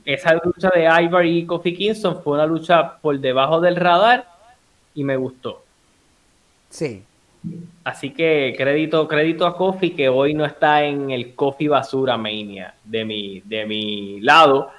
[0.04, 4.28] Esa lucha de Ivory y Kofi Kingston fue una lucha por debajo del radar
[4.94, 5.62] y me gustó.
[6.70, 7.04] Sí,
[7.84, 12.74] Así que crédito, crédito a Kofi que hoy no está en el Kofi Basura Mania
[12.84, 14.70] de mi, de mi lado.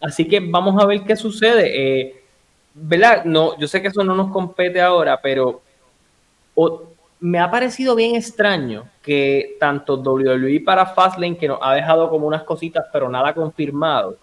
[0.00, 1.70] Así que vamos a ver qué sucede.
[1.74, 2.22] Eh,
[2.74, 3.24] ¿Verdad?
[3.24, 5.62] No, yo sé que eso no nos compete ahora, pero
[7.20, 12.26] me ha parecido bien extraño que tanto WWE para Fastlane, que nos ha dejado como
[12.26, 14.18] unas cositas, pero nada confirmado,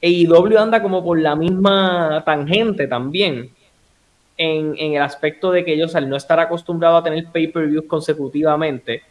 [0.00, 3.50] e W anda como por la misma tangente también
[4.40, 9.02] en, el aspecto de que ellos al no estar acostumbrados a tener pay-per-views consecutivamente,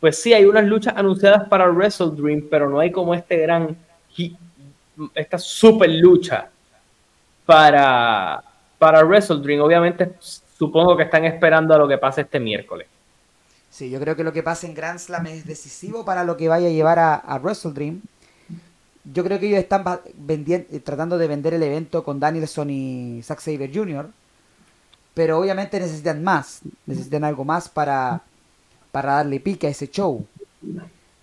[0.00, 3.76] pues sí, hay unas luchas anunciadas para Wrestle Dream, pero no hay como este gran,
[5.14, 6.50] esta super lucha
[7.46, 8.42] para,
[8.80, 9.60] para Wrestle Dream.
[9.60, 12.88] Obviamente, supongo que están esperando a lo que pase este miércoles.
[13.70, 16.48] Sí, yo creo que lo que pase en Grand Slam es decisivo para lo que
[16.48, 18.02] vaya a llevar a, a Wrestle Dream.
[19.04, 19.84] Yo creo que ellos están
[20.82, 24.08] tratando de vender el evento con Danielson y Zack Saber Jr
[25.14, 28.22] pero obviamente necesitan más, necesitan algo más para,
[28.90, 30.26] para darle pique a ese show.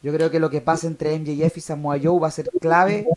[0.02, 3.08] Yo creo que lo que pasa entre MJF y Samoa Joe va a ser clave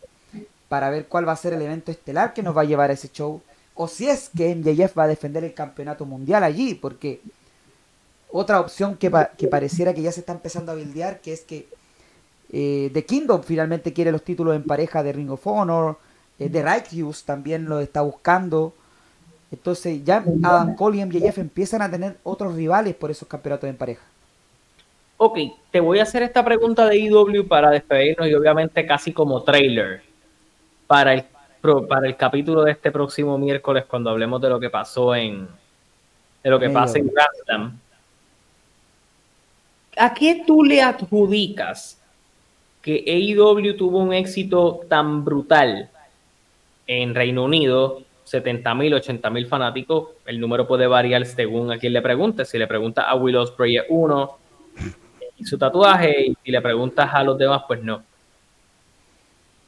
[0.67, 2.93] para ver cuál va a ser el evento estelar que nos va a llevar a
[2.93, 3.41] ese show.
[3.75, 7.21] O si es que MJF va a defender el campeonato mundial allí, porque
[8.31, 11.67] otra opción que, que pareciera que ya se está empezando a bildear, que es que
[12.51, 15.97] eh, The Kingdom finalmente quiere los títulos en pareja de Ring of Honor,
[16.39, 18.73] eh, The Righteous también lo está buscando.
[19.53, 23.77] Entonces ya Adam Cole y MJF empiezan a tener otros rivales por esos campeonatos en
[23.77, 24.01] pareja.
[25.17, 25.37] Ok,
[25.69, 30.01] te voy a hacer esta pregunta de IW para despedirnos y obviamente casi como trailer
[30.87, 31.23] para el,
[31.87, 35.47] para el capítulo de este próximo miércoles cuando hablemos de lo que pasó en
[36.43, 37.09] de lo que pasa en
[37.45, 37.79] Grand
[39.95, 42.01] ¿A qué tú le adjudicas
[42.81, 45.89] que AEW tuvo un éxito tan brutal
[46.87, 48.01] en Reino Unido
[48.33, 52.45] 70 mil, 80 mil fanáticos, el número puede variar según a quien le pregunte.
[52.45, 54.39] Si le preguntas a Will Ospreay uno
[55.37, 58.01] y su tatuaje, y si le preguntas a los demás, pues no.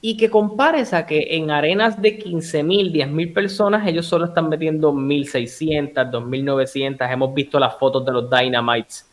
[0.01, 4.25] y que compares a que en arenas de 15 mil, 10 mil personas, ellos solo
[4.25, 7.07] están metiendo 1600, 2900.
[7.07, 9.07] Hemos visto las fotos de los Dynamites,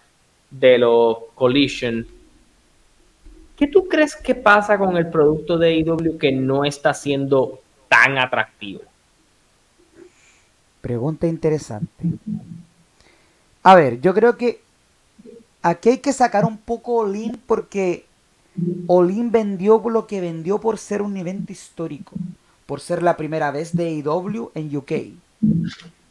[0.51, 2.07] de los Collision.
[3.55, 8.17] ¿Qué tú crees que pasa con el producto de IW que no está siendo tan
[8.17, 8.92] atractivo?
[10.83, 12.05] Pregunta interesante.
[13.63, 14.61] A ver, yo creo que
[15.63, 18.05] aquí hay que sacar un poco Olin porque
[18.89, 22.17] Olin vendió lo que vendió por ser un evento histórico,
[22.67, 24.91] por ser la primera vez de IW en UK.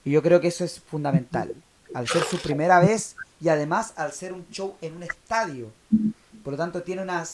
[0.05, 1.53] Y yo creo que eso es fundamental.
[1.93, 5.67] Al ser su primera vez y además al ser un show en un estadio.
[6.45, 7.25] Por lo tanto, tiene una,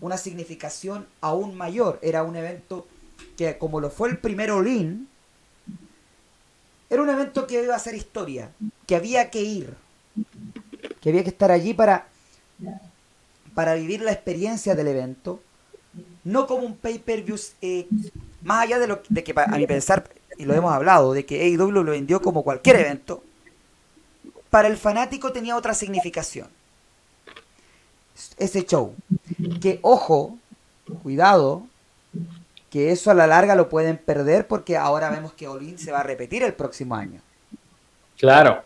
[0.00, 1.98] una significación aún mayor.
[2.00, 2.86] Era un evento
[3.36, 5.09] que, como lo fue el primer Olin,
[6.90, 8.50] era un evento que iba a ser historia,
[8.86, 9.74] que había que ir,
[11.00, 12.08] que había que estar allí para,
[13.54, 15.40] para vivir la experiencia del evento,
[16.24, 17.86] no como un pay-per-view, eh,
[18.42, 21.40] más allá de, lo, de que a mi pensar, y lo hemos hablado, de que
[21.40, 23.22] AEW lo vendió como cualquier evento,
[24.50, 26.48] para el fanático tenía otra significación.
[28.36, 28.94] Ese show.
[29.60, 30.36] Que, ojo,
[31.02, 31.66] cuidado,
[32.70, 36.00] que eso a la larga lo pueden perder porque ahora vemos que Olin se va
[36.00, 37.20] a repetir el próximo año.
[38.16, 38.62] Claro.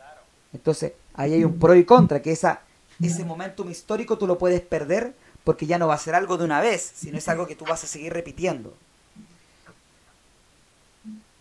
[0.52, 2.60] Entonces, ahí hay un pro y contra, que esa,
[3.02, 6.44] ese momentum histórico tú lo puedes perder porque ya no va a ser algo de
[6.44, 8.74] una vez, sino es algo que tú vas a seguir repitiendo.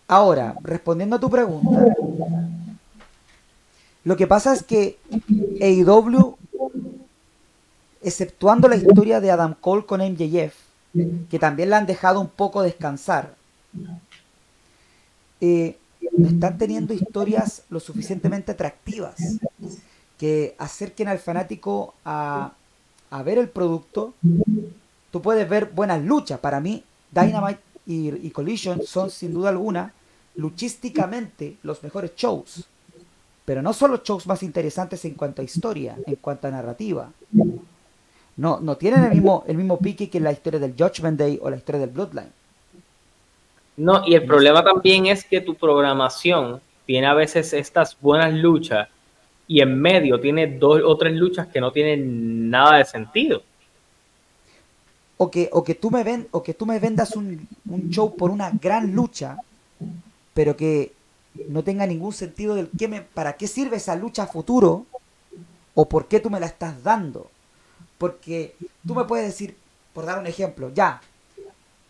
[0.07, 1.85] Ahora, respondiendo a tu pregunta,
[4.03, 4.99] lo que pasa es que
[5.61, 6.37] AEW,
[8.01, 10.53] exceptuando la historia de Adam Cole con MJF,
[11.29, 13.35] que también la han dejado un poco descansar.
[15.41, 15.77] Eh,
[16.23, 19.39] están teniendo historias lo suficientemente atractivas
[20.17, 22.53] que acerquen al fanático a,
[23.25, 24.13] ver el producto.
[25.11, 26.39] Tú puedes ver buenas luchas.
[26.39, 29.93] Para mí, Dynamite y, Collision son sin duda alguna
[30.35, 32.67] luchísticamente los mejores shows.
[33.45, 37.11] Pero no son los shows más interesantes en cuanto a historia, en cuanto a narrativa.
[38.35, 41.49] No, no tienen el mismo, el mismo pique que la historia del Judgment Day o
[41.49, 42.31] la historia del Bloodline.
[43.77, 48.87] No, y el problema también es que tu programación tiene a veces estas buenas luchas
[49.47, 53.43] y en medio tiene dos o tres luchas que no tienen nada de sentido.
[55.17, 58.15] O que, o que, tú, me ven, o que tú me vendas un, un show
[58.15, 59.37] por una gran lucha,
[60.33, 60.91] pero que
[61.47, 64.85] no tenga ningún sentido del que me, para qué sirve esa lucha a futuro
[65.73, 67.29] o por qué tú me la estás dando.
[67.97, 69.55] Porque tú me puedes decir,
[69.93, 71.01] por dar un ejemplo, ya,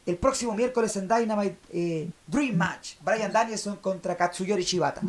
[0.06, 5.02] el próximo miércoles en Dynamite eh, Dream Match, Brian Danielson contra Katsuyori Shibata.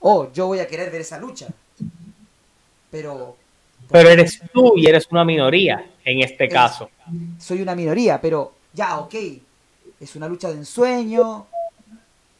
[0.00, 1.48] Oh, yo voy a querer ver esa lucha.
[2.90, 3.36] Pero...
[3.90, 6.90] Pero eres tú y eres una minoría en este caso.
[7.38, 9.14] Soy una minoría, pero ya, ok.
[10.00, 11.46] Es una lucha de ensueño.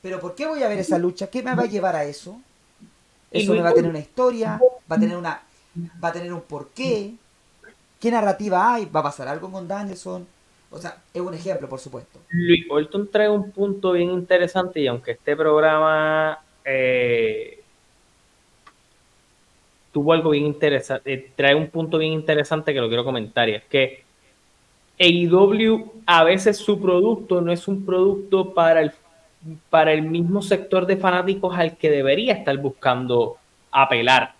[0.02, 1.28] Pero ¿por qué voy a ver esa lucha?
[1.28, 2.40] ¿Qué me va a llevar a eso?
[3.30, 4.60] Eso me va a tener una historia,
[4.90, 5.42] va a tener una
[6.02, 7.14] va a tener un porqué,
[8.00, 10.26] qué narrativa hay, va a pasar algo con Danielson.
[10.70, 12.18] O sea, es un ejemplo, por supuesto.
[12.30, 17.62] Luis Bolton trae un punto bien interesante y aunque este programa eh,
[19.92, 23.54] tuvo algo bien interesante, eh, trae un punto bien interesante que lo quiero comentar y
[23.54, 24.02] es que
[24.98, 28.92] AEW a veces su producto no es un producto para el,
[29.70, 33.36] para el mismo sector de fanáticos al que debería estar buscando
[33.70, 34.34] apelar.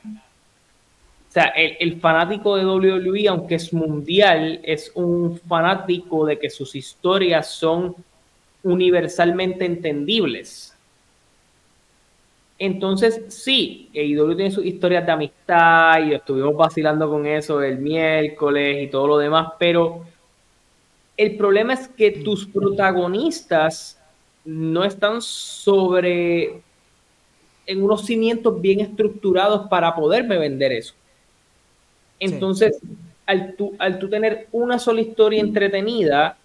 [1.34, 6.76] O sea, el, fanático de WWE, aunque es mundial, es un fanático de que sus
[6.76, 7.96] historias son
[8.62, 10.76] universalmente entendibles.
[12.56, 18.84] Entonces, sí, AEW tiene sus historias de amistad y estuvimos vacilando con eso el miércoles
[18.84, 20.04] y todo lo demás, pero
[21.16, 24.00] el problema es que tus protagonistas
[24.44, 26.62] no están sobre
[27.66, 30.94] en unos cimientos bien estructurados para poderme vender eso.
[32.24, 32.80] Entonces,
[33.26, 36.36] al, tú, al tú tener una sola historia entretenida,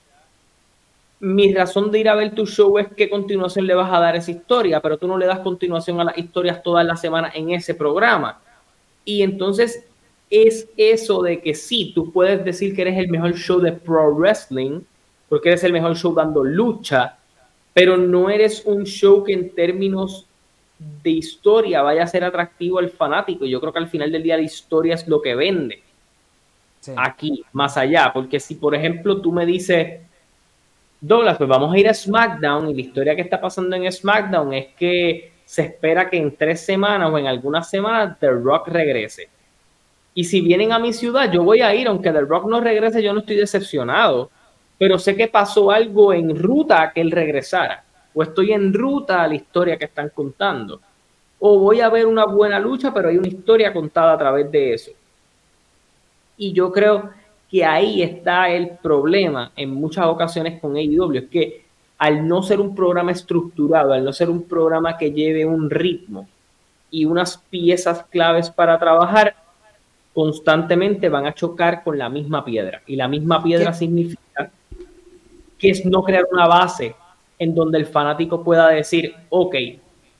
[1.19, 4.15] mi razón de ir a ver tu show es que continuación le vas a dar
[4.15, 7.51] esa historia, pero tú no le das continuación a las historias todas las semanas en
[7.51, 8.39] ese programa.
[9.03, 9.85] Y entonces
[10.29, 14.15] es eso de que sí, tú puedes decir que eres el mejor show de pro
[14.15, 14.81] wrestling,
[15.27, 17.17] porque eres el mejor show dando lucha,
[17.73, 20.28] pero no eres un show que en términos
[20.79, 23.45] de historia vaya a ser atractivo al fanático.
[23.45, 25.83] Yo creo que al final del día la historia es lo que vende.
[26.95, 29.99] Aquí, más allá, porque si por ejemplo tú me dices,
[31.01, 34.53] Douglas, pues vamos a ir a SmackDown y la historia que está pasando en SmackDown
[34.53, 39.29] es que se espera que en tres semanas o en algunas semanas The Rock regrese.
[40.13, 43.03] Y si vienen a mi ciudad, yo voy a ir, aunque The Rock no regrese,
[43.03, 44.29] yo no estoy decepcionado,
[44.77, 47.83] pero sé que pasó algo en ruta a que él regresara,
[48.13, 50.79] o estoy en ruta a la historia que están contando,
[51.39, 54.73] o voy a ver una buena lucha, pero hay una historia contada a través de
[54.73, 54.91] eso.
[56.37, 57.09] Y yo creo
[57.49, 61.65] que ahí está el problema en muchas ocasiones con AEW, es que
[61.97, 66.27] al no ser un programa estructurado, al no ser un programa que lleve un ritmo
[66.91, 69.35] y unas piezas claves para trabajar,
[70.13, 72.81] constantemente van a chocar con la misma piedra.
[72.87, 74.49] Y la misma piedra significa
[75.57, 76.95] que es no crear una base
[77.39, 79.55] en donde el fanático pueda decir, ok,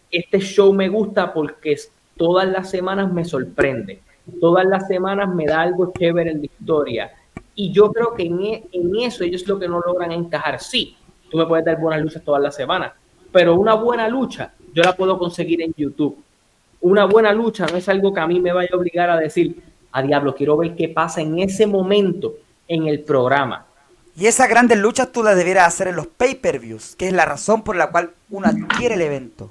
[0.09, 1.77] este show me gusta porque
[2.17, 4.01] todas las semanas me sorprende,
[4.39, 7.11] todas las semanas me da algo chévere en la historia.
[7.53, 10.59] Y yo creo que en, e, en eso ellos lo que no logran encajar.
[10.61, 10.95] Sí,
[11.29, 12.93] tú me puedes dar buenas luchas todas las semanas,
[13.31, 16.17] pero una buena lucha yo la puedo conseguir en YouTube.
[16.81, 19.61] Una buena lucha no es algo que a mí me vaya a obligar a decir,
[19.91, 22.35] a diablo, quiero ver qué pasa en ese momento
[22.67, 23.65] en el programa.
[24.19, 27.63] Y esas grandes luchas tú las debieras hacer en los pay-per-views, que es la razón
[27.63, 29.49] por la cual uno adquiere el evento.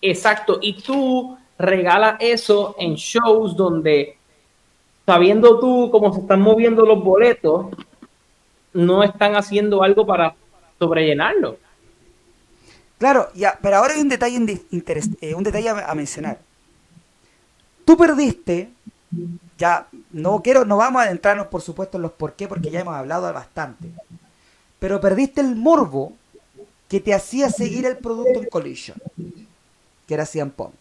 [0.00, 4.16] Exacto, y tú regalas eso en shows donde,
[5.04, 7.66] sabiendo tú cómo se están moviendo los boletos,
[8.72, 10.34] no están haciendo algo para
[10.78, 11.58] sobrellenarlo.
[12.96, 14.62] Claro, ya, pero ahora hay un detalle,
[15.20, 16.38] eh, un detalle a mencionar.
[17.84, 18.70] Tú perdiste
[19.58, 22.80] ya no quiero, no vamos a adentrarnos por supuesto en los por qué, porque ya
[22.80, 23.88] hemos hablado bastante.
[24.78, 26.12] Pero perdiste el morbo
[26.88, 28.96] que te hacía seguir el producto en Collision,
[30.06, 30.74] que era CM Punk.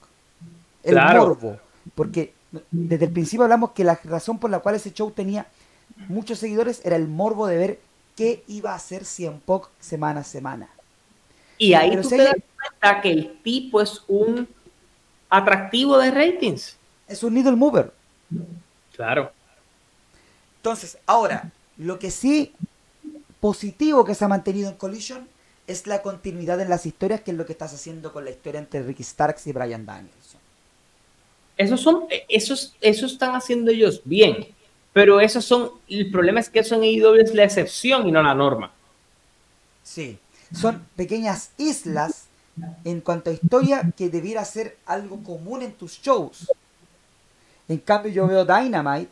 [0.84, 1.58] El morbo,
[1.96, 2.34] porque
[2.72, 5.48] desde el principio hablamos que la razón por la cual ese show tenía
[6.08, 7.80] muchos seguidores era el morbo de ver
[8.16, 10.70] qué iba a hacer CM Punk semana a semana.
[11.58, 14.48] Y ahí tú te das cuenta que el tipo es un
[15.30, 16.78] atractivo de ratings.
[17.08, 17.92] Es un needle mover.
[18.98, 19.32] Claro.
[20.58, 22.54] Entonces, ahora, lo que sí
[23.40, 25.28] positivo que se ha mantenido en Collision
[25.68, 28.60] es la continuidad en las historias, que es lo que estás haciendo con la historia
[28.60, 30.42] entre Ricky Starks y Brian Danielson.
[31.56, 34.48] Esos son, esos, esos están haciendo ellos bien,
[34.94, 38.22] pero esos son, el problema es que eso en AEW es la excepción y no
[38.24, 38.72] la norma.
[39.84, 40.18] Sí,
[40.54, 42.26] son pequeñas islas
[42.84, 46.48] en cuanto a historia que debiera ser algo común en tus shows.
[47.70, 49.12] En cambio yo veo Dynamite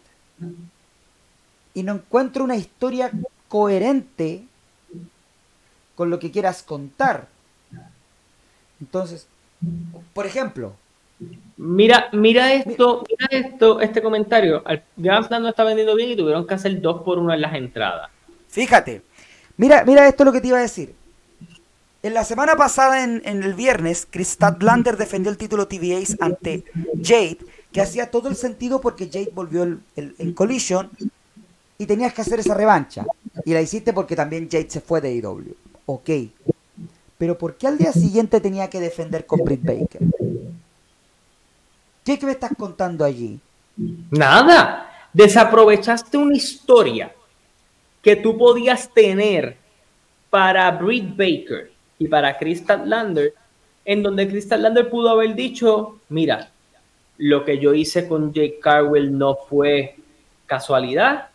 [1.74, 3.12] y no encuentro una historia
[3.48, 4.44] coherente
[5.96, 7.28] con lo que quieras contar.
[8.80, 9.28] Entonces,
[10.14, 10.74] por ejemplo.
[11.58, 14.64] Mira, mira esto, mira esto, este comentario.
[14.98, 18.10] Grand no está vendiendo bien y tuvieron que hacer dos por uno en las entradas.
[18.50, 19.02] Fíjate,
[19.56, 20.94] mira, mira esto lo que te iba a decir.
[22.04, 26.64] En la semana pasada, en, el viernes, Chris Stadlander defendió el título TVAs ante
[27.02, 27.40] Jade
[27.76, 29.64] que hacía todo el sentido porque Jade volvió
[29.98, 30.90] el, Collision
[31.78, 33.06] y tenías que hacer esa revancha.
[33.44, 35.54] Y la hiciste porque también Jade se fue de IW.
[35.86, 36.10] Ok.
[37.18, 40.00] Pero ¿por qué al día siguiente tenía que defender con Britt Baker?
[42.06, 43.42] ¿Qué me estás contando allí?
[44.10, 45.10] Nada.
[45.12, 47.14] Desaprovechaste una historia
[48.02, 49.58] que tú podías tener
[50.30, 53.34] para Britt Baker y para Crystal Lander,
[53.84, 56.52] en donde Crystal Lander pudo haber dicho, mira,
[57.18, 59.96] lo que yo hice con Jake Carwell no fue
[60.46, 61.30] casualidad.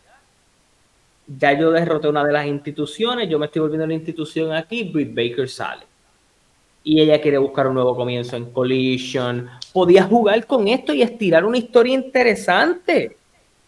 [1.26, 5.14] Ya yo derroté una de las instituciones, yo me estoy volviendo la institución aquí, Britt
[5.14, 5.84] Baker sale.
[6.82, 9.48] Y ella quiere buscar un nuevo comienzo en Collision.
[9.72, 13.16] Podía jugar con esto y estirar una historia interesante.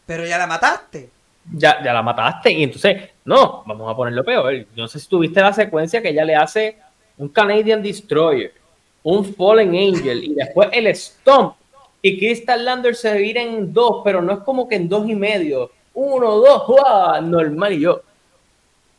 [0.07, 1.11] Pero ya la mataste.
[1.53, 2.51] Ya, ya la mataste.
[2.53, 4.55] Y entonces, no, vamos a ponerlo peor.
[4.55, 6.79] Yo no sé si tuviste la secuencia que ella le hace
[7.19, 8.55] un Canadian Destroyer,
[9.03, 11.55] un Fallen Angel y después el Stomp
[12.03, 15.15] y Crystal Lander se divide en dos, pero no es como que en dos y
[15.15, 15.71] medio.
[15.95, 17.23] Uno, dos, ¡guau!
[17.23, 17.73] normal.
[17.75, 18.03] Y yo,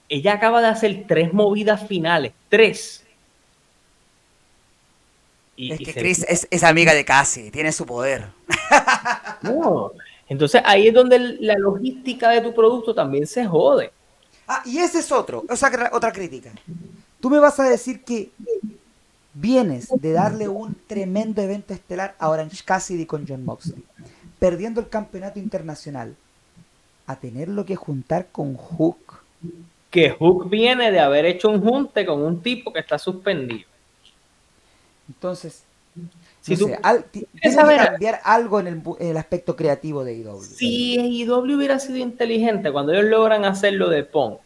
[0.07, 3.03] ella acaba de hacer tres movidas finales, tres.
[5.55, 8.27] Y, es que Chris es, amiga de Cassie, tiene su poder.
[9.41, 9.91] No,
[10.29, 13.91] entonces ahí es donde la logística de tu producto también se jode.
[14.47, 16.49] Ah, y ese es otro, o sea, otra crítica.
[17.19, 18.31] Tú me vas a decir que
[19.33, 23.83] vienes de darle un tremendo evento estelar a Orange Cassidy con John Moxley,
[24.39, 26.15] perdiendo el campeonato internacional,
[27.05, 29.21] a tenerlo que juntar con Hook.
[29.89, 33.67] Que Hook viene de haber hecho un junte con un tipo que está suspendido.
[35.07, 35.63] Entonces,
[36.41, 36.69] si tú,
[37.11, 40.41] tienes que cambiar algo en el, aspecto creativo de IW.
[40.41, 44.39] Si IW hubiera sido inteligente cuando ellos logran hacerlo de Punk,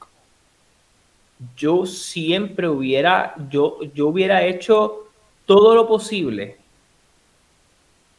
[1.55, 5.07] yo siempre hubiera, yo, yo hubiera hecho
[5.45, 6.57] todo lo posible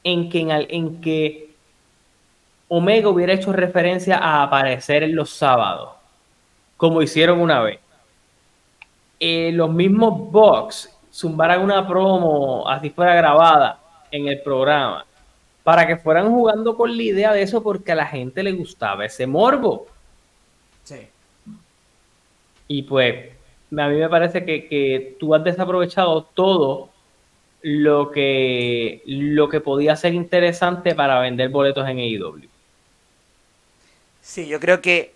[0.04, 0.40] en que,
[0.70, 1.50] en, que
[2.68, 5.90] Omega hubiera hecho referencia a aparecer en los sábados.
[6.76, 7.80] como hicieron una vez.
[9.18, 13.80] Eh, los mismos Bucks zumbaran una promo así fuera grabada
[14.12, 15.04] en el programa
[15.64, 19.04] para que fueran jugando con la idea de eso porque a la gente le gustaba
[19.04, 19.86] ese morbo.
[20.84, 21.08] Sí.
[22.68, 23.30] Y pues
[23.76, 26.90] a mí me parece que, que tú has desaprovechado todo
[27.62, 32.48] lo que, lo que podía ser interesante para vender boletos en AEW.
[34.22, 35.14] Sí, yo creo que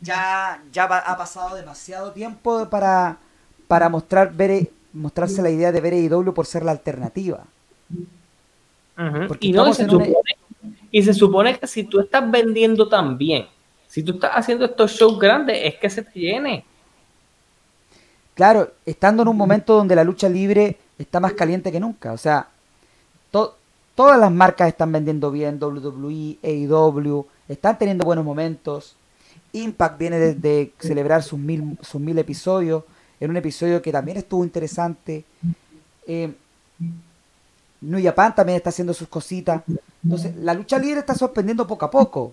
[0.00, 3.18] ya, ya ha pasado demasiado tiempo para,
[3.66, 7.44] para mostrar, ver, mostrarse la idea de ver AEW por ser la alternativa.
[9.40, 10.16] y, se supone,
[10.90, 13.46] y se supone que si tú estás vendiendo tan bien,
[13.88, 16.64] si tú estás haciendo estos shows grandes, es que se tiene.
[18.34, 22.12] Claro, estando en un momento donde la lucha libre está más caliente que nunca.
[22.12, 22.48] O sea,
[23.30, 28.96] todas las marcas están vendiendo bien, WWE, AEW, están teniendo buenos momentos.
[29.52, 32.84] Impact viene de, celebrar sus mil, sus mil episodios,
[33.18, 35.24] en un episodio que también estuvo interesante.
[36.06, 36.32] Eh,
[37.82, 39.62] New Japan también está haciendo sus cositas.
[40.02, 42.32] Entonces, la lucha libre está sorprendiendo poco a poco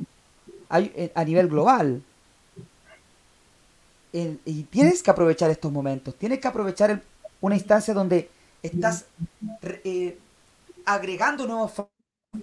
[0.72, 2.02] eh, a nivel global.
[4.14, 7.02] Y tienes que aprovechar estos momentos, tienes que aprovechar
[7.42, 8.30] una instancia donde
[8.64, 9.06] estás
[9.62, 10.18] eh,
[10.86, 11.72] agregando nuevos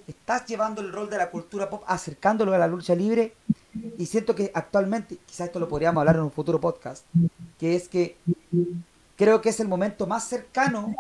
[0.06, 3.34] estás llevando el rol de la cultura pop, acercándolo a la lucha libre.
[3.98, 7.04] Y siento que actualmente, quizás esto lo podríamos hablar en un futuro podcast,
[7.58, 8.16] que es que
[9.16, 10.94] creo que es el momento más cercano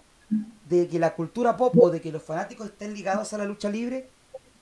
[0.68, 3.68] de que la cultura pop o de que los fanáticos estén ligados a la lucha
[3.68, 4.08] libre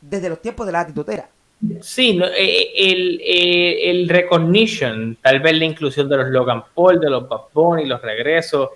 [0.00, 1.30] desde los tiempos de la atitutera.
[1.80, 7.08] Sí, eh, el, eh, el, recognition, tal vez la inclusión de los Logan Paul, de
[7.08, 8.70] los Bad y los regresos,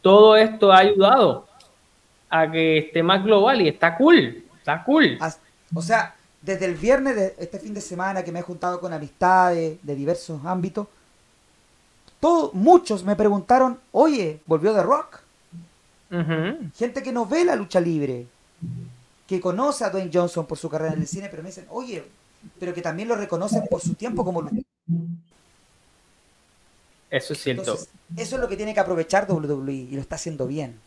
[0.00, 1.46] todo esto ha ayudado
[2.30, 5.18] a que esté más global y está cool, está cool.
[5.74, 8.94] O sea, desde el viernes de este fin de semana que me he juntado con
[8.94, 10.86] amistades de diversos ámbitos,
[12.18, 15.20] todos, muchos me preguntaron, oye, ¿volvió de rock?
[16.76, 18.26] Gente que no ve la lucha libre,
[19.26, 22.04] que conoce a Dwayne Johnson por su carrera en el cine, pero me dicen, oye,
[22.58, 24.64] pero que también lo reconocen por su tiempo como luchador.
[27.10, 27.74] Eso es cierto.
[28.16, 30.78] eso es lo que tiene que aprovechar WWE y lo está haciendo bien.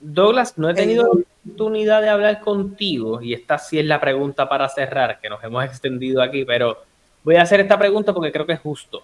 [0.00, 4.48] Douglas, no he tenido la oportunidad de hablar contigo y esta sí es la pregunta
[4.48, 6.78] para cerrar, que nos hemos extendido aquí, pero
[7.22, 9.02] voy a hacer esta pregunta porque creo que es justo.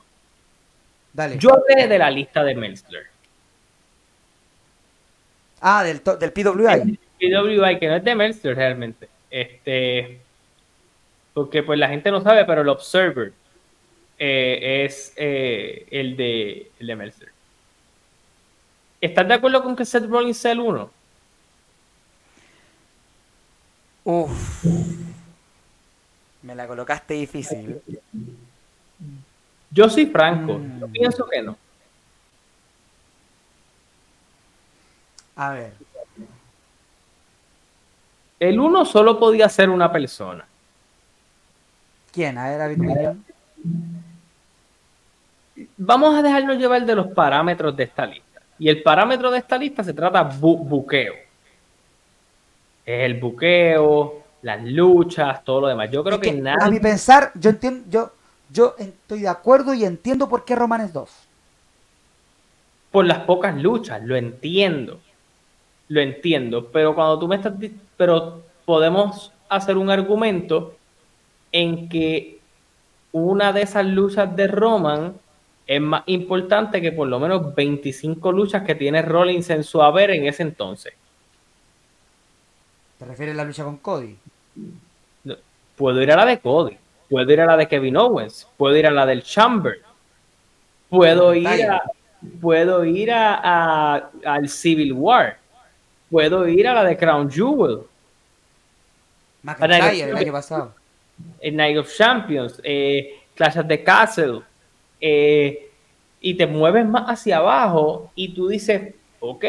[1.13, 1.39] Dale.
[1.39, 3.07] Yo hablé de la lista de Meltzer.
[5.61, 6.99] Ah, del, del PWI.
[7.19, 9.09] PWI, que no es de Meltzer realmente.
[9.31, 10.21] Este,
[11.35, 13.33] porque pues la gente no sabe, pero el Observer
[14.19, 17.29] eh, es eh, el, de, el de Meltzer.
[19.01, 20.91] ¿Estás de acuerdo con que Seth Rollins sea el uno?
[24.05, 24.65] Uf.
[26.43, 27.81] Me la colocaste difícil.
[29.71, 30.59] Yo soy franco.
[30.59, 30.81] Mm.
[30.81, 31.59] Yo pienso que no.
[35.35, 35.73] A ver.
[38.39, 40.47] El uno solo podía ser una persona.
[42.13, 42.39] ¿Quién?
[42.39, 43.17] A ver, David
[45.77, 48.41] vamos a dejarnos llevar de los parámetros de esta lista.
[48.59, 51.15] Y el parámetro de esta lista se trata buqueo.
[52.85, 55.91] Es el buqueo, las luchas, todo lo demás.
[55.91, 56.65] Yo creo que, nada.
[56.65, 58.13] A mi pensar, yo entiendo, yo,
[58.51, 61.11] yo estoy de acuerdo y entiendo por qué Roman es 2.
[62.93, 65.01] Por las pocas luchas, lo entiendo.
[65.89, 66.67] Lo entiendo.
[66.73, 67.55] Pero cuando tú me estás.
[67.97, 70.75] Pero podemos hacer un argumento
[71.53, 72.39] en que
[73.13, 75.15] una de esas luchas de Roman
[75.67, 80.11] es más importante que por lo menos 25 luchas que tiene Rollins en su haber
[80.11, 80.95] en ese entonces.
[82.99, 84.17] ¿Te refieres a la lucha con Cody?
[85.77, 86.77] puedo ir a la de Cody,
[87.11, 89.81] puedo ir a la de Kevin Owens, puedo ir a la del Chamber,
[90.89, 91.83] puedo ir a,
[92.41, 95.39] puedo ir a, al Civil War,
[96.11, 97.81] puedo ir a la de Crown Jewel.
[99.43, 100.75] McIntyre el año pasado.
[101.41, 104.43] El Night of Champions, eh, Clash of the Castle,
[105.01, 105.71] eh,
[106.21, 109.45] y te mueves más hacia abajo y tú dices, ok,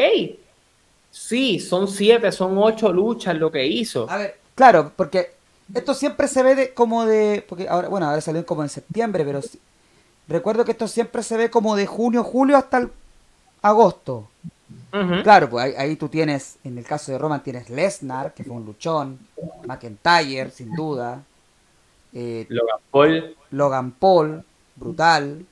[1.10, 4.08] sí, son siete, son ocho luchas lo que hizo.
[4.08, 5.32] A ver, claro, porque
[5.74, 9.24] esto siempre se ve de, como de, porque ahora, bueno, ahora salió como en septiembre,
[9.24, 9.40] pero
[10.28, 12.90] recuerdo que esto siempre se ve como de junio, julio hasta el
[13.62, 14.28] agosto.
[14.90, 18.64] Claro, pues ahí, tú tienes, en el caso de Roman tienes Lesnar, que fue un
[18.64, 19.18] luchón,
[19.66, 21.22] McIntyre, sin duda.
[22.12, 23.36] Eh, Logan Paul.
[23.50, 24.44] Logan Paul,
[24.76, 25.44] brutal.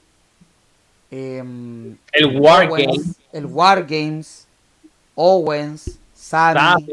[1.11, 3.17] Em, el War Games.
[3.33, 4.47] El War Games.
[5.17, 6.87] Owens, Sammy,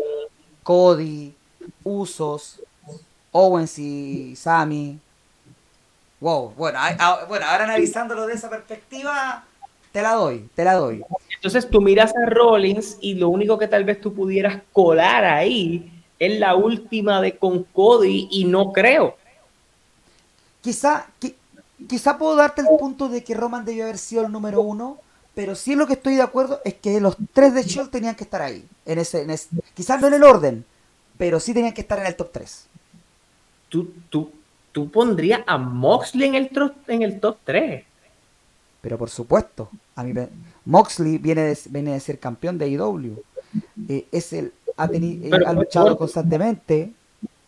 [0.63, 1.35] Cody,
[1.83, 2.61] Usos,
[3.31, 4.97] Owens y Sammy.
[6.21, 6.79] Wow, bueno,
[7.27, 9.43] bueno, ahora analizándolo de esa perspectiva,
[9.91, 11.03] te la doy, te la doy.
[11.43, 15.91] Entonces tú miras a Rollins y lo único que tal vez tú pudieras colar ahí
[16.17, 19.17] es la última de con Cody y no creo.
[20.61, 21.07] Quizá,
[21.89, 24.99] quizá puedo darte el punto de que Roman debió haber sido el número uno,
[25.35, 28.23] pero sí lo que estoy de acuerdo es que los tres de Shield tenían que
[28.23, 28.65] estar ahí.
[28.85, 29.35] En ese, en
[29.73, 30.63] quizás no en el orden,
[31.17, 32.67] pero sí tenían que estar en el top 3.
[33.67, 34.31] Tú, tú,
[34.71, 37.83] tú pondrías a Moxley en el, en el top 3.
[38.79, 40.13] Pero por supuesto, a mí
[40.65, 43.23] Moxley viene de, viene de ser campeón de IW.
[43.89, 46.93] Eh, es el, ha, tenido, ha luchado constantemente.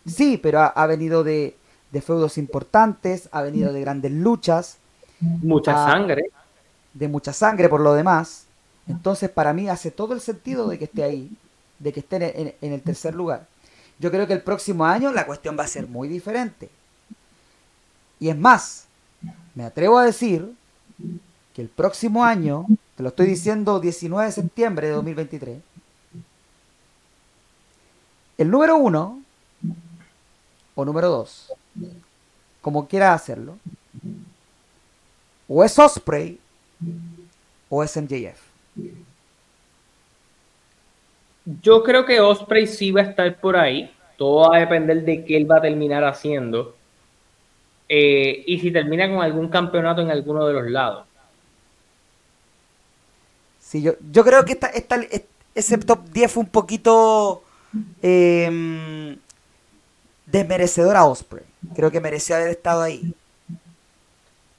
[0.06, 1.56] Sí, pero ha, venido de,
[1.92, 4.78] de, feudos importantes, ha venido de grandes luchas.
[5.20, 6.30] Mucha sangre.
[6.94, 8.46] De mucha sangre por lo demás.
[8.88, 11.32] Entonces, para mí hace todo el sentido de que esté ahí,
[11.80, 13.48] de que esté en el tercer lugar.
[13.98, 16.70] Yo creo que el próximo año la cuestión va a ser muy diferente.
[18.20, 18.86] Y es más,
[19.54, 20.54] me atrevo a decir
[21.56, 22.66] que el próximo año,
[22.96, 25.58] te lo estoy diciendo 19 de septiembre de 2023,
[28.38, 29.22] el número uno
[30.76, 31.54] o número dos,
[32.60, 33.58] como quiera hacerlo,
[35.48, 36.38] o es Osprey
[37.70, 38.42] o es MJF.
[41.62, 43.92] Yo creo que Osprey sí va a estar por ahí.
[44.18, 46.76] Todo va a depender de qué él va a terminar haciendo.
[47.88, 51.06] Eh, y si termina con algún campeonato en alguno de los lados.
[53.66, 55.00] Sí, yo, yo creo que esta, esta,
[55.56, 57.42] ese top 10 fue un poquito
[58.04, 59.18] eh,
[60.28, 61.44] desmerecedor a Osprey.
[61.76, 63.16] Creo que merecía haber estado ahí.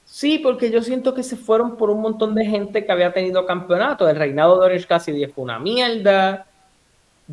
[0.05, 3.45] Sí, porque yo siento que se fueron por un montón de gente que había tenido
[3.45, 4.09] campeonato.
[4.09, 6.45] El reinado de Orange Cassidy fue una mierda.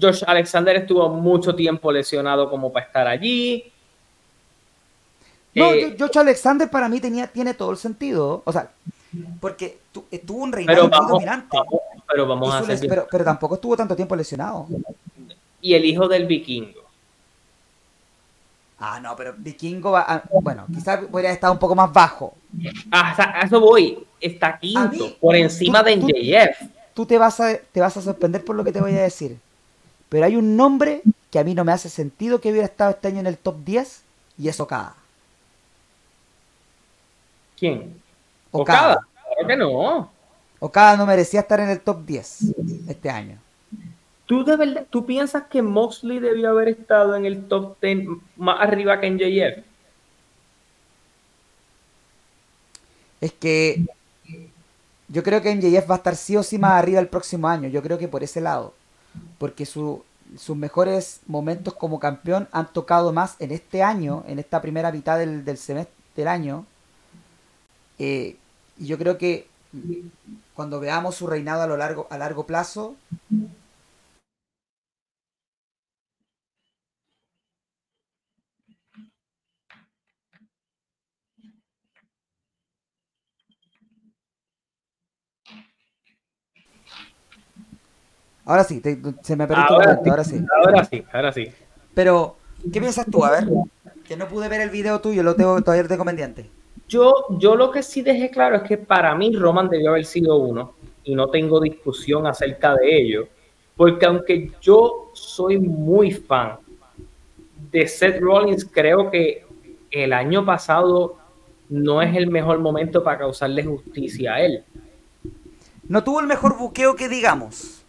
[0.01, 3.72] Josh Alexander estuvo mucho tiempo lesionado como para estar allí.
[5.55, 8.42] No, eh, Josh Alexander para mí tenía, tiene todo el sentido.
[8.44, 8.70] O sea,
[9.40, 9.78] porque
[10.10, 11.58] estuvo un reinado muy dominante.
[12.08, 14.66] pero vamos a hacer pero, pero, tampoco estuvo tanto tiempo lesionado.
[15.60, 16.84] Y el hijo del vikingo.
[18.78, 22.34] Ah, no, pero vikingo va bueno, quizás podría estar un poco más bajo.
[22.90, 24.04] Ah, a eso voy.
[24.20, 26.68] Está quinto, por encima de NJF.
[26.94, 29.38] Tú, te, vas a, te vas a sorprender por lo que te voy a decir.
[30.08, 33.08] Pero hay un nombre que a mí no me hace sentido que hubiera estado este
[33.08, 34.02] año en el top 10
[34.38, 34.94] y es Okada.
[37.56, 38.03] ¿Quién?
[38.55, 39.01] Okada.
[39.26, 40.10] Claro que no.
[40.60, 42.55] Okada no merecía estar en el top 10
[42.89, 43.39] este año.
[44.26, 48.06] ¿Tú, de verdad, ¿Tú piensas que Moxley debió haber estado en el top 10
[48.36, 49.64] más arriba que en JF?
[53.20, 53.85] Es que
[55.09, 57.68] yo creo que MJF va a estar sí o sí más arriba el próximo año.
[57.68, 58.72] Yo creo que por ese lado.
[59.39, 64.93] Porque sus mejores momentos como campeón han tocado más en este año, en esta primera
[64.93, 66.64] mitad del, del semestre del año,
[67.98, 68.36] eh,
[68.78, 69.46] y yo creo que
[70.55, 72.96] cuando veamos su reinado a lo largo, a largo plazo,
[88.46, 88.82] Ahora sí,
[89.22, 90.44] se me perdió ahora, ahora sí.
[90.55, 91.48] Ahora sí, ahora sí.
[91.94, 92.36] Pero,
[92.72, 93.24] ¿qué piensas tú?
[93.24, 93.48] A ver,
[94.06, 96.51] que no pude ver el video tuyo, lo tengo, todavía tengo pendiente.
[96.89, 100.36] Yo, yo lo que sí dejé claro es que para mí Roman debió haber sido
[100.36, 103.28] uno y no tengo discusión acerca de ello,
[103.77, 106.59] porque aunque yo soy muy fan
[107.70, 109.44] de Seth Rollins, creo que
[109.90, 111.16] el año pasado
[111.69, 114.65] no es el mejor momento para causarle justicia a él.
[115.89, 117.82] No tuvo el mejor buqueo que digamos.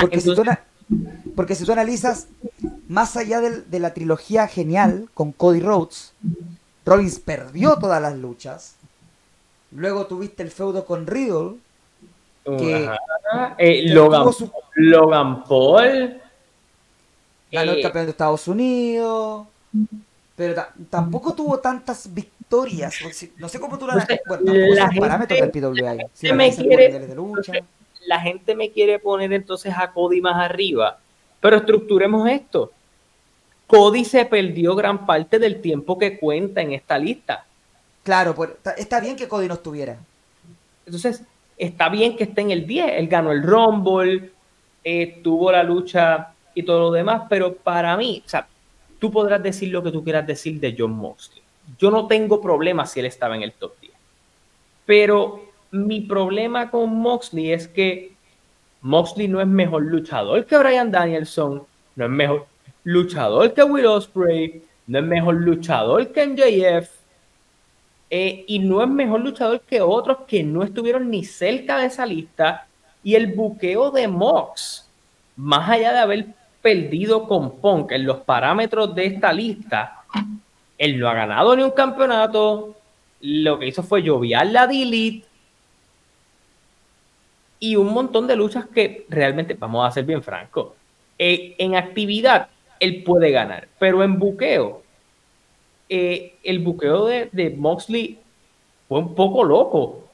[0.00, 0.42] porque, si tú,
[1.34, 2.28] porque, si tú, analizas
[2.88, 6.14] más allá de la trilogía genial con Cody Rhodes,
[6.90, 8.76] Rollins perdió todas las luchas.
[9.70, 11.58] Luego tuviste el feudo con Riddle.
[12.44, 12.90] Que,
[13.58, 16.20] eh, Logan, Paul.
[17.52, 19.46] Ganó el eh, campeón de Estados Unidos.
[20.34, 22.96] Pero tampoco tuvo tantas victorias.
[23.36, 24.04] No sé cómo tú la.
[24.26, 26.06] bueno, la gente, parámetros del PWI.
[26.12, 27.52] Si me quiere, de lucha.
[28.06, 30.98] La gente me quiere poner entonces a Cody más arriba.
[31.38, 32.72] Pero estructuremos esto.
[33.70, 37.46] Cody se perdió gran parte del tiempo que cuenta en esta lista.
[38.02, 39.96] Claro, pues, está bien que Cody no estuviera.
[40.84, 41.22] Entonces,
[41.56, 42.94] está bien que esté en el 10.
[42.96, 44.32] Él ganó el Rumble,
[44.82, 48.48] eh, tuvo la lucha y todo lo demás, pero para mí, o sea,
[48.98, 51.40] tú podrás decir lo que tú quieras decir de John Moxley.
[51.78, 53.92] Yo no tengo problema si él estaba en el top 10.
[54.84, 58.14] Pero mi problema con Moxley es que
[58.80, 61.62] Moxley no es mejor luchador que Brian Danielson,
[61.94, 62.49] no es mejor
[62.84, 66.90] luchador que Will Ospreay, no es mejor luchador que MJF.
[68.12, 72.04] Eh, y no es mejor luchador que otros que no estuvieron ni cerca de esa
[72.04, 72.66] lista.
[73.04, 74.88] Y el buqueo de Mox,
[75.36, 76.26] más allá de haber
[76.60, 80.02] perdido con Punk en los parámetros de esta lista,
[80.76, 82.74] él no ha ganado ni un campeonato.
[83.20, 85.24] Lo que hizo fue lloviar la delete
[87.60, 90.72] y un montón de luchas que realmente, vamos a ser bien francos,
[91.18, 92.48] eh, en actividad
[92.80, 94.82] él puede ganar, pero en buqueo,
[95.88, 98.18] eh, el buqueo de, Moxley
[98.88, 100.04] fue un poco loco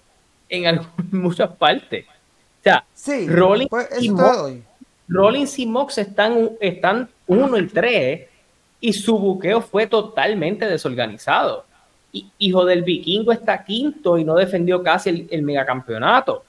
[0.49, 0.81] en,
[1.13, 2.05] muchas partes.
[2.07, 2.85] O sea,
[3.29, 3.71] Rollins,
[4.01, 4.55] y Mox,
[5.07, 8.29] Rollins, y Mox, están, están uno y tres
[8.81, 11.65] y su buqueo fue totalmente desorganizado.
[12.11, 16.45] Y, hijo del vikingo está quinto y no defendió casi el, el megacampeonato.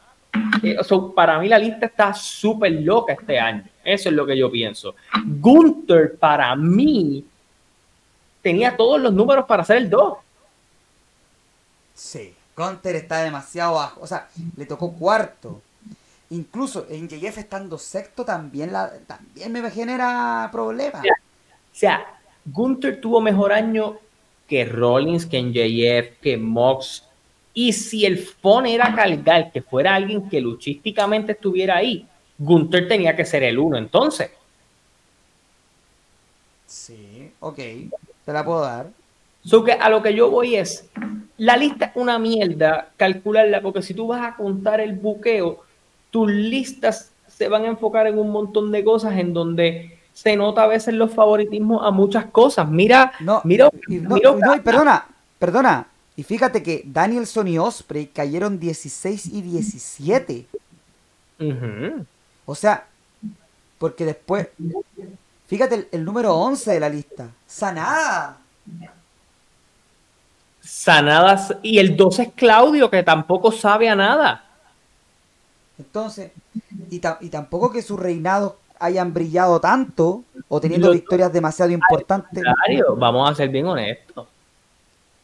[0.64, 0.78] Eh,
[1.16, 3.64] para mí la lista está súper loca este año.
[3.84, 4.96] Eso es lo que yo pienso.
[5.26, 7.26] Gunther, para mí,
[8.42, 10.18] tenía todos los números para hacer el 2.
[11.94, 14.02] Sí, Gunther está demasiado bajo.
[14.02, 15.62] O sea, le tocó cuarto.
[16.30, 21.02] Incluso en JF estando sexto también, la, también me genera problemas.
[21.04, 22.06] O sea,
[22.46, 23.98] Gunther tuvo mejor año
[24.48, 27.07] que Rollins, que en JF, que Mox,
[27.60, 32.06] y si el phone era cargar que fuera alguien que luchísticamente estuviera ahí,
[32.38, 34.30] Gunther tenía que ser el uno entonces.
[36.68, 37.58] Sí, ok,
[38.26, 38.92] te la puedo dar.
[39.44, 40.88] So que a lo que yo voy es,
[41.38, 45.64] la lista es una mierda, calcularla, porque si tú vas a contar el buqueo,
[46.12, 50.62] tus listas se van a enfocar en un montón de cosas en donde se nota
[50.62, 52.70] a veces los favoritismos a muchas cosas.
[52.70, 54.18] Mira, no, mira, no,
[54.64, 55.08] perdona,
[55.40, 60.48] perdona, y fíjate que Danielson y Osprey cayeron 16 y 17.
[62.44, 62.88] O sea,
[63.78, 64.48] porque después.
[65.46, 67.30] Fíjate el, número 11 de la lista.
[67.46, 68.40] Sanada.
[70.60, 71.56] Sanadas.
[71.62, 74.44] Y el 12 es Claudio, que tampoco sabe a nada.
[75.78, 76.32] Entonces,
[76.90, 77.00] y,
[77.30, 82.44] tampoco que sus reinados hayan brillado tanto o teniendo victorias demasiado importantes.
[82.98, 84.28] Vamos a ser bien honestos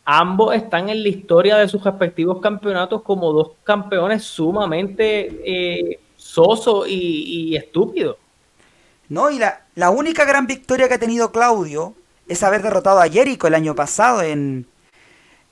[0.06, 6.88] ambos están en la historia de sus respectivos campeonatos como dos campeones sumamente eh, sosos
[6.88, 8.18] y, estúpidos.
[9.10, 11.94] No, y la, la, única gran victoria que ha tenido Claudio
[12.28, 14.66] es haber derrotado a Jericho el año pasado en,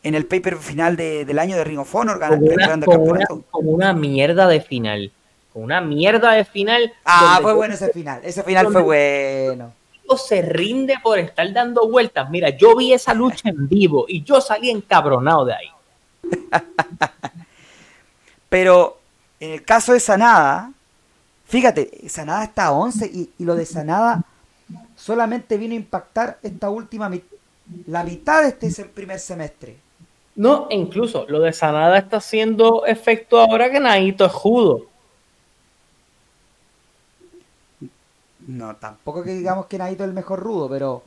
[0.04, 4.62] en el paper final del año de Ring of Honor, ganando con una mierda de
[4.62, 5.12] final.
[5.54, 6.94] Una mierda de final.
[7.04, 8.22] Ah, fue bueno ese final.
[8.24, 9.74] Ese final fue bueno
[10.18, 12.30] se rinde por estar dando vueltas.
[12.30, 15.70] Mira, yo vi esa lucha en vivo y yo salí encabronado de ahí.
[18.50, 19.00] Pero
[19.40, 20.72] en el caso de Sanada,
[21.46, 23.06] fíjate, Sanada está a 11
[23.38, 24.24] y, lo de Sanada
[24.96, 27.10] solamente vino a impactar esta última
[27.88, 29.78] la mitad de este primer semestre.
[30.36, 34.91] No, incluso lo de Sanada está haciendo efecto ahora que Naito es judo.
[38.48, 41.04] No, tampoco que digamos que Naito es el mejor rudo, pero.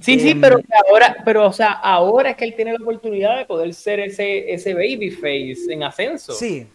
[0.00, 3.36] Sí, sí, em, pero ahora, pero o sea, ahora es que él tiene la oportunidad
[3.36, 6.32] de poder ser ese, ese babyface en ascenso.
[6.32, 6.66] Sí.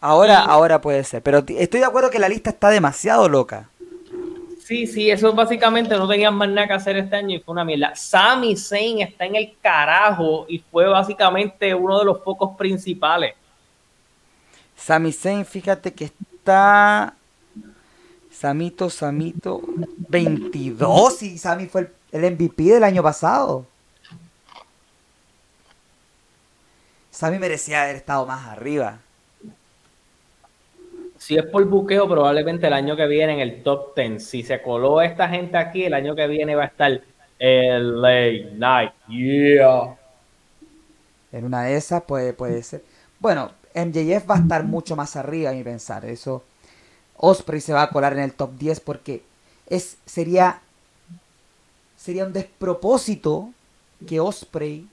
[0.00, 1.22] Ahora, ahora puede ser.
[1.22, 3.68] Pero estoy de acuerdo que la lista está demasiado loca.
[4.68, 7.64] Sí, sí, eso básicamente no tenían más nada que hacer este año y fue una
[7.64, 7.96] mierda.
[7.96, 13.34] Sami Zayn está en el carajo y fue básicamente uno de los focos principales.
[14.76, 17.14] Sami Zayn, fíjate que está
[18.38, 19.60] Samito, Samito,
[20.08, 23.66] 22 y Sami fue el, MVP del año pasado.
[27.10, 29.00] Sami merecía haber estado más arriba.
[31.18, 34.24] Si es por buqueo, probablemente el año que viene en el top 10.
[34.24, 36.92] Si se coló esta gente aquí, el año que viene va a estar
[37.40, 38.92] LA Night.
[39.08, 39.96] Yeah.
[41.32, 42.84] En una de esas puede, puede ser.
[43.18, 46.04] Bueno, MJF va a estar mucho más arriba, a mi pensar.
[46.04, 46.44] Eso
[47.18, 49.22] Osprey se va a colar en el top 10 porque
[49.66, 50.60] es, sería,
[51.96, 53.50] sería un despropósito
[54.06, 54.88] que Osprey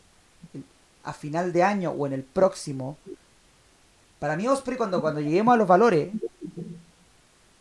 [1.04, 2.98] a final de año o en el próximo.
[4.20, 6.10] Para mí Osprey cuando, cuando lleguemos a los valores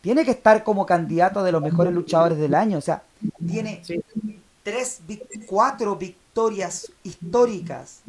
[0.01, 2.79] tiene que estar como candidato de los mejores luchadores del año.
[2.79, 3.03] O sea,
[3.47, 3.83] tiene
[4.63, 5.01] tres,
[5.47, 8.01] cuatro victorias históricas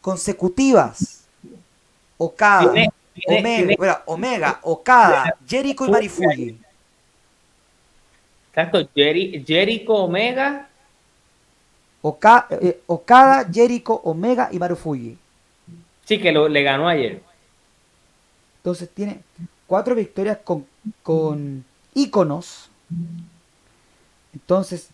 [0.00, 1.20] consecutivas.
[2.18, 2.72] O cada
[3.26, 6.58] Omega, Omega, Okada, Jericho y Marifuji.
[8.50, 10.68] Exacto, Jericho, Omega.
[12.02, 15.18] Eh, Okada, Jericho, Omega y Marufuji.
[16.04, 17.22] Sí, que lo, le ganó ayer.
[18.58, 19.20] Entonces tiene
[19.66, 20.66] cuatro victorias con,
[21.02, 21.64] con
[21.94, 22.70] íconos.
[24.32, 24.88] Entonces,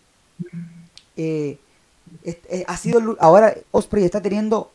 [1.15, 1.57] eh,
[2.23, 4.71] eh, ha sido ahora Osprey está teniendo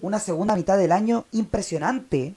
[0.00, 2.34] una segunda mitad del año impresionante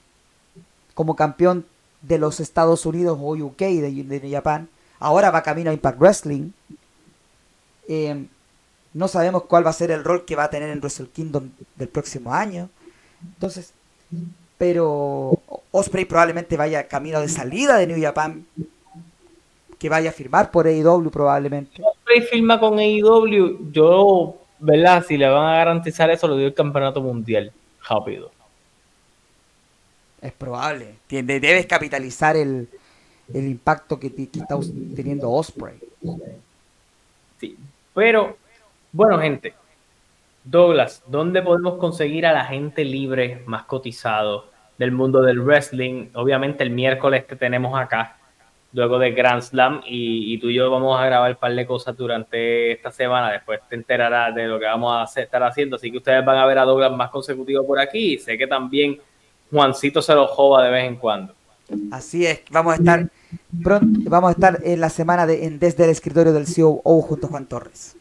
[0.93, 1.65] como campeón
[2.01, 4.69] de los Estados Unidos o UK de, de Japón.
[4.99, 6.51] Ahora va camino a Impact Wrestling.
[7.87, 8.25] Eh,
[8.93, 11.49] no sabemos cuál va a ser el rol que va a tener en Wrestle Kingdom
[11.75, 12.69] del próximo año.
[13.23, 13.73] Entonces,
[14.57, 15.39] pero
[15.71, 18.45] Osprey probablemente vaya camino de salida de New Japan.
[19.77, 21.81] Que vaya a firmar por AEW probablemente.
[21.81, 23.71] Osprey firma con AEW.
[23.71, 25.05] Yo, ¿verdad?
[25.07, 27.53] Si le van a garantizar eso, lo dio el campeonato mundial.
[27.87, 28.31] Rápido.
[30.21, 30.95] Es probable.
[31.09, 32.67] Debes capitalizar el,
[33.33, 34.59] impacto que, está
[34.95, 35.79] teniendo Osprey.
[37.39, 37.57] Sí,
[37.93, 38.37] pero
[38.91, 39.53] bueno, gente.
[40.43, 44.47] Douglas, ¿dónde podemos conseguir a la gente libre más cotizado
[44.77, 46.07] del mundo del wrestling?
[46.13, 48.17] Obviamente el miércoles te tenemos acá,
[48.73, 51.95] luego de Grand Slam, y, tú y yo vamos a grabar un par de cosas
[51.95, 53.31] durante esta semana.
[53.31, 55.75] Después te enterarás de lo que vamos a estar haciendo.
[55.75, 58.17] Así que ustedes van a ver a Douglas más consecutivo por aquí.
[58.17, 58.99] sé que también
[59.51, 61.33] Juancito se lo joba de vez en cuando.
[61.91, 63.09] Así es, vamos a estar
[63.63, 67.27] pronto, vamos a estar en la semana de, en, desde el escritorio del CEO junto
[67.27, 67.95] a Juan Torres.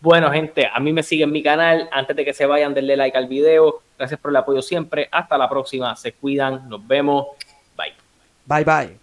[0.00, 1.88] Bueno, gente, a mí me siguen mi canal.
[1.92, 3.82] Antes de que se vayan, denle like al video.
[3.96, 5.08] Gracias por el apoyo siempre.
[5.12, 5.94] Hasta la próxima.
[5.94, 6.68] Se cuidan.
[6.68, 7.28] Nos vemos.
[7.76, 7.94] Bye.
[8.46, 9.01] Bye, bye.